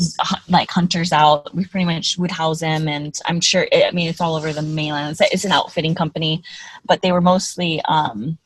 like 0.49 0.69
hunters 0.71 1.11
out. 1.11 1.53
We 1.53 1.65
pretty 1.65 1.85
much 1.85 2.17
would 2.17 2.31
house 2.31 2.59
them 2.59 2.87
and 2.87 3.17
I'm 3.25 3.41
sure 3.41 3.67
I 3.73 3.91
mean 3.91 4.09
it's 4.09 4.21
all 4.21 4.35
over 4.35 4.53
the 4.53 4.61
mainland. 4.61 5.11
It's, 5.19 5.33
it's 5.33 5.45
an 5.45 5.51
outfitting 5.51 5.95
company 5.95 6.43
but 6.85 7.01
they 7.01 7.11
were 7.11 7.21
mostly 7.21 7.81
um 7.85 8.37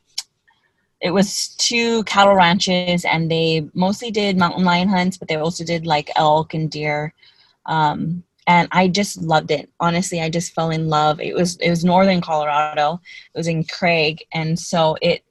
it 1.02 1.12
was 1.12 1.56
two 1.56 2.04
cattle 2.04 2.36
ranches 2.36 3.06
and 3.06 3.32
they 3.32 3.70
mostly 3.74 4.12
did 4.12 4.38
mountain 4.38 4.66
lion 4.66 4.90
hunts 4.90 5.18
but 5.18 5.28
they 5.28 5.36
also 5.36 5.64
did 5.64 5.86
like 5.86 6.10
elk 6.16 6.54
and 6.54 6.72
deer. 6.72 7.14
Um 7.66 8.24
and 8.50 8.68
I 8.72 8.88
just 8.88 9.22
loved 9.22 9.52
it. 9.52 9.70
Honestly, 9.80 10.22
I 10.22 10.30
just 10.30 10.54
fell 10.54 10.72
in 10.72 10.90
love. 10.90 11.22
It 11.22 11.36
was 11.36 11.56
it 11.58 11.70
was 11.70 11.86
northern 11.86 12.20
Colorado. 12.20 13.00
It 13.34 13.38
was 13.38 13.48
in 13.48 13.64
Craig, 13.64 14.26
and 14.34 14.60
so 14.60 14.98
it. 15.04 15.24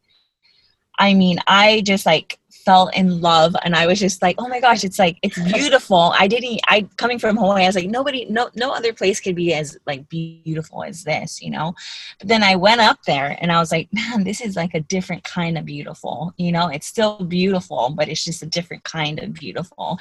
I 1.01 1.15
mean, 1.15 1.39
I 1.49 1.83
just 1.85 2.07
like 2.07 2.39
fell 2.69 2.89
in 2.89 3.23
love 3.23 3.57
and 3.65 3.75
I 3.75 3.87
was 3.87 3.99
just 3.99 4.21
like, 4.21 4.37
oh 4.37 4.47
my 4.47 4.61
gosh, 4.61 4.85
it's 4.85 4.99
like 4.99 5.17
it's 5.23 5.41
beautiful. 5.55 6.13
I 6.19 6.29
didn't 6.29 6.61
I 6.69 6.87
coming 6.99 7.19
from 7.19 7.39
Hawaii, 7.39 7.63
I 7.63 7.67
was 7.67 7.75
like, 7.75 7.89
nobody 7.89 8.27
no 8.29 8.51
no 8.57 8.73
other 8.73 8.93
place 8.93 9.21
could 9.21 9.35
be 9.35 9.55
as 9.55 9.79
like 9.87 10.07
beautiful 10.11 10.85
as 10.85 11.03
this, 11.03 11.41
you 11.41 11.51
know? 11.51 11.75
But 12.19 12.29
then 12.29 12.43
I 12.43 12.57
went 12.57 12.83
up 12.83 13.03
there 13.05 13.39
and 13.41 13.51
I 13.51 13.59
was 13.59 13.73
like, 13.73 13.89
man, 13.95 14.23
this 14.23 14.43
is 14.43 14.55
like 14.55 14.75
a 14.75 14.81
different 14.81 15.25
kind 15.25 15.57
of 15.57 15.65
beautiful, 15.65 16.35
you 16.37 16.53
know, 16.53 16.69
it's 16.69 16.87
still 16.87 17.25
beautiful, 17.25 17.89
but 17.97 18.11
it's 18.11 18.23
just 18.23 18.43
a 18.43 18.47
different 18.47 18.85
kind 18.85 19.19
of 19.19 19.33
beautiful. 19.33 19.99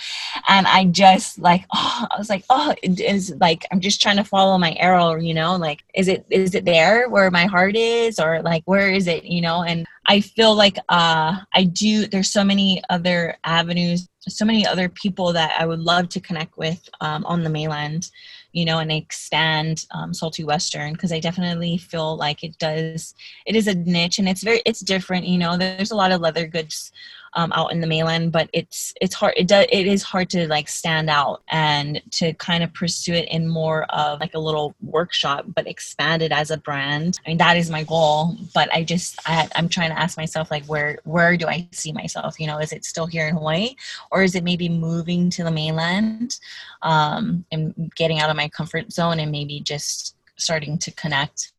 And 0.50 0.68
I 0.68 0.88
just 0.88 1.40
like, 1.40 1.64
oh, 1.74 2.08
I 2.12 2.18
was 2.18 2.30
like, 2.30 2.44
oh, 2.50 2.76
it 2.84 3.00
is 3.00 3.34
like 3.40 3.66
I'm 3.72 3.80
just 3.80 4.02
trying 4.02 4.18
to 4.18 4.26
follow 4.26 4.58
my 4.58 4.74
arrow, 4.74 5.16
you 5.16 5.34
know, 5.34 5.56
like 5.56 5.86
is 5.96 6.10
it 6.10 6.26
is 6.30 6.54
it 6.54 6.66
there 6.66 7.08
where 7.08 7.32
my 7.32 7.46
heart 7.46 7.78
is 7.78 8.20
or 8.20 8.42
like 8.42 8.64
where 8.66 8.90
is 8.92 9.08
it, 9.08 9.24
you 9.24 9.40
know? 9.40 9.64
And 9.64 9.88
I 10.08 10.22
feel 10.22 10.56
like 10.56 10.78
uh, 10.90 11.38
I 11.54 11.64
do. 11.66 12.08
There's 12.08 12.30
so 12.30 12.44
many 12.44 12.82
other 12.90 13.36
avenues, 13.44 14.08
so 14.22 14.46
many 14.46 14.66
other 14.66 14.88
people 14.88 15.34
that 15.34 15.54
I 15.60 15.66
would 15.66 15.80
love 15.80 16.08
to 16.10 16.22
connect 16.22 16.58
with 16.58 16.88
um, 17.02 17.26
on 17.26 17.44
the 17.44 17.50
mainland, 17.50 18.10
you 18.54 18.64
know, 18.64 18.80
and 18.80 18.90
expand 18.90 19.86
um, 19.92 20.14
salty 20.14 20.46
western 20.46 20.94
because 20.94 21.12
I 21.12 21.20
definitely 21.20 21.78
feel 21.78 22.16
like 22.16 22.44
it 22.44 22.58
does. 22.58 23.16
It 23.46 23.58
is 23.58 23.68
a 23.68 23.76
niche 23.76 24.18
and 24.18 24.30
it's 24.30 24.44
very 24.44 24.62
it's 24.66 24.80
different. 24.80 25.28
You 25.28 25.40
know, 25.40 25.58
there's 25.58 25.92
a 25.92 25.96
lot 25.96 26.14
of 26.14 26.22
leather 26.22 26.48
goods 26.48 26.92
um, 27.34 27.52
out 27.54 27.72
in 27.72 27.82
the 27.82 27.88
mainland, 27.88 28.32
but 28.32 28.50
it's 28.54 28.94
it's 29.02 29.14
hard. 29.14 29.34
It 29.38 29.48
does 29.48 29.66
it 29.72 29.88
is 29.88 30.04
hard 30.04 30.30
to 30.32 30.48
like 30.48 30.68
stand 30.68 31.10
out 31.10 31.44
and 31.50 32.02
to 32.12 32.34
kind 32.34 32.64
of 32.64 32.74
pursue 32.74 33.14
it 33.14 33.28
in 33.30 33.48
more 33.48 33.84
of 33.86 34.20
like 34.20 34.34
a 34.34 34.40
little 34.40 34.76
workshop, 34.82 35.46
but 35.56 35.68
expand 35.68 36.22
it 36.22 36.32
as 36.32 36.52
a 36.52 36.58
brand. 36.58 37.20
I 37.26 37.30
mean, 37.30 37.38
that 37.38 37.58
is 37.58 37.70
my 37.70 37.84
goal. 37.84 38.36
But 38.54 38.74
I 38.74 38.84
just 38.84 39.20
I, 39.26 39.48
I'm 39.56 39.70
trying 39.70 39.90
to 39.90 40.00
ask 40.00 40.18
myself 40.18 40.52
like 40.52 40.66
where 40.66 41.00
where 41.04 41.38
do 41.38 41.48
I 41.48 41.68
see 41.72 41.92
myself? 41.92 42.40
You 42.40 42.48
know, 42.48 42.60
is 42.60 42.72
it 42.72 42.86
still 42.86 43.06
here 43.06 43.28
in 43.28 43.36
Hawaii, 43.36 43.76
or 44.12 44.24
is 44.24 44.36
it 44.36 44.44
maybe 44.44 44.70
moving 44.70 45.30
to 45.32 45.44
the 45.44 45.52
mainland 45.52 46.40
um, 46.82 47.46
and 47.52 47.92
getting 47.96 48.20
out 48.20 48.30
of 48.30 48.36
my 48.36 48.50
comfort 48.50 48.92
zone 48.92 49.20
and 49.20 49.32
maybe 49.32 49.60
just 49.60 50.16
starting 50.38 50.78
to 50.78 50.92
connect 50.92 51.52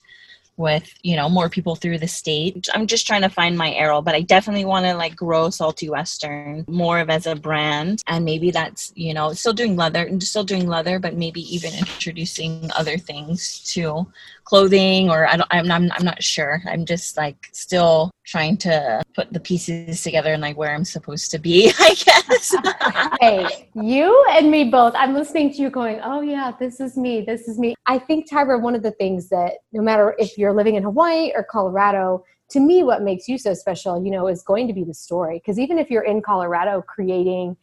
with 0.58 0.92
you 1.02 1.16
know 1.16 1.28
more 1.28 1.48
people 1.48 1.76
through 1.76 1.98
the 1.98 2.08
state. 2.08 2.68
I'm 2.74 2.86
just 2.86 3.06
trying 3.06 3.22
to 3.22 3.28
find 3.28 3.56
my 3.56 3.72
arrow 3.72 4.02
but 4.02 4.14
i 4.14 4.20
definitely 4.20 4.64
want 4.64 4.86
to 4.86 4.94
like 4.94 5.16
grow 5.16 5.50
salty 5.50 5.88
western 5.88 6.64
more 6.68 7.00
of 7.00 7.10
as 7.10 7.26
a 7.26 7.34
brand. 7.34 8.02
And 8.06 8.24
maybe 8.24 8.50
that's 8.50 8.92
you 8.96 9.14
know 9.14 9.32
still 9.32 9.52
doing 9.52 9.76
leather 9.76 10.04
and 10.04 10.22
still 10.22 10.44
doing 10.44 10.66
leather 10.66 10.98
but 10.98 11.14
maybe 11.14 11.42
even 11.54 11.72
introducing 11.74 12.70
other 12.76 12.98
things 12.98 13.60
too 13.60 14.06
clothing 14.48 15.10
or 15.10 15.26
I 15.26 15.36
don't, 15.36 15.48
I'm, 15.50 15.70
I'm, 15.70 15.92
I'm 15.92 16.04
not 16.04 16.22
sure. 16.22 16.62
I'm 16.66 16.86
just 16.86 17.18
like 17.18 17.50
still 17.52 18.10
trying 18.24 18.56
to 18.58 19.02
put 19.14 19.30
the 19.30 19.40
pieces 19.40 20.02
together 20.02 20.32
and 20.32 20.40
like 20.40 20.56
where 20.56 20.74
I'm 20.74 20.86
supposed 20.86 21.30
to 21.32 21.38
be, 21.38 21.70
I 21.78 21.94
guess. 21.94 22.56
hey, 23.20 23.68
you 23.74 24.24
and 24.30 24.50
me 24.50 24.64
both. 24.64 24.94
I'm 24.96 25.12
listening 25.12 25.52
to 25.52 25.58
you 25.58 25.68
going, 25.68 26.00
oh 26.02 26.22
yeah, 26.22 26.52
this 26.58 26.80
is 26.80 26.96
me. 26.96 27.20
This 27.20 27.46
is 27.46 27.58
me. 27.58 27.74
I 27.86 27.98
think, 27.98 28.30
Tyra, 28.30 28.58
one 28.58 28.74
of 28.74 28.82
the 28.82 28.92
things 28.92 29.28
that 29.28 29.52
no 29.72 29.82
matter 29.82 30.14
if 30.18 30.38
you're 30.38 30.54
living 30.54 30.76
in 30.76 30.82
Hawaii 30.82 31.30
or 31.34 31.44
Colorado, 31.44 32.24
to 32.50 32.60
me, 32.60 32.82
what 32.82 33.02
makes 33.02 33.28
you 33.28 33.36
so 33.36 33.52
special, 33.52 34.02
you 34.02 34.10
know, 34.10 34.28
is 34.28 34.42
going 34.42 34.66
to 34.66 34.72
be 34.72 34.82
the 34.82 34.94
story. 34.94 35.38
Because 35.38 35.58
even 35.58 35.78
if 35.78 35.90
you're 35.90 36.04
in 36.04 36.22
Colorado 36.22 36.80
creating 36.80 37.54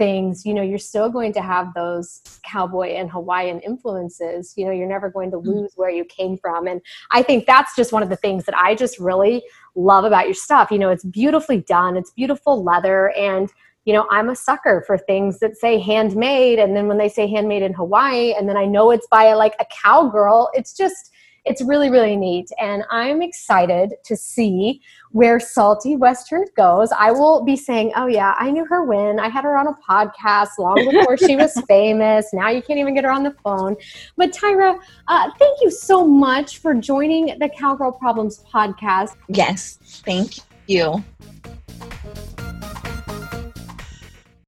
things, 0.00 0.46
you 0.46 0.54
know, 0.54 0.62
you're 0.62 0.78
still 0.78 1.10
going 1.10 1.30
to 1.34 1.42
have 1.42 1.74
those 1.74 2.22
cowboy 2.42 2.94
and 2.94 3.10
Hawaiian 3.10 3.60
influences. 3.60 4.54
You 4.56 4.64
know, 4.64 4.72
you're 4.72 4.88
never 4.88 5.10
going 5.10 5.30
to 5.32 5.36
mm-hmm. 5.36 5.50
lose 5.50 5.72
where 5.76 5.90
you 5.90 6.06
came 6.06 6.38
from. 6.38 6.66
And 6.66 6.80
I 7.10 7.22
think 7.22 7.44
that's 7.44 7.76
just 7.76 7.92
one 7.92 8.02
of 8.02 8.08
the 8.08 8.16
things 8.16 8.46
that 8.46 8.56
I 8.56 8.74
just 8.74 8.98
really 8.98 9.42
love 9.74 10.04
about 10.04 10.24
your 10.24 10.34
stuff. 10.34 10.70
You 10.70 10.78
know, 10.78 10.88
it's 10.88 11.04
beautifully 11.04 11.60
done, 11.60 11.98
it's 11.98 12.12
beautiful 12.12 12.64
leather. 12.64 13.10
And, 13.10 13.52
you 13.84 13.92
know, 13.92 14.06
I'm 14.10 14.30
a 14.30 14.36
sucker 14.36 14.82
for 14.86 14.96
things 14.96 15.38
that 15.40 15.58
say 15.58 15.78
handmade. 15.78 16.58
And 16.58 16.74
then 16.74 16.88
when 16.88 16.96
they 16.96 17.10
say 17.10 17.26
handmade 17.26 17.62
in 17.62 17.74
Hawaii, 17.74 18.32
and 18.32 18.48
then 18.48 18.56
I 18.56 18.64
know 18.64 18.90
it's 18.92 19.06
by 19.10 19.34
like 19.34 19.54
a 19.60 19.66
cowgirl, 19.82 20.48
it's 20.54 20.74
just, 20.74 21.12
it's 21.44 21.62
really, 21.62 21.90
really 21.90 22.16
neat. 22.16 22.50
And 22.60 22.84
I'm 22.90 23.22
excited 23.22 23.94
to 24.04 24.16
see 24.16 24.80
where 25.12 25.40
Salty 25.40 25.96
Western 25.96 26.44
goes. 26.56 26.90
I 26.96 27.10
will 27.10 27.44
be 27.44 27.56
saying, 27.56 27.92
oh, 27.96 28.06
yeah, 28.06 28.34
I 28.38 28.50
knew 28.50 28.64
her 28.66 28.84
when. 28.84 29.18
I 29.18 29.28
had 29.28 29.44
her 29.44 29.56
on 29.56 29.66
a 29.66 29.74
podcast 29.88 30.58
long 30.58 30.76
before 30.76 31.16
she 31.16 31.36
was 31.36 31.60
famous. 31.68 32.32
Now 32.32 32.50
you 32.50 32.62
can't 32.62 32.78
even 32.78 32.94
get 32.94 33.04
her 33.04 33.10
on 33.10 33.22
the 33.22 33.34
phone. 33.42 33.76
But 34.16 34.30
Tyra, 34.30 34.78
uh, 35.08 35.30
thank 35.38 35.60
you 35.62 35.70
so 35.70 36.06
much 36.06 36.58
for 36.58 36.74
joining 36.74 37.38
the 37.38 37.48
Cowgirl 37.48 37.92
Problems 37.92 38.44
podcast. 38.52 39.16
Yes, 39.28 39.78
thank 40.04 40.34
you. 40.66 41.02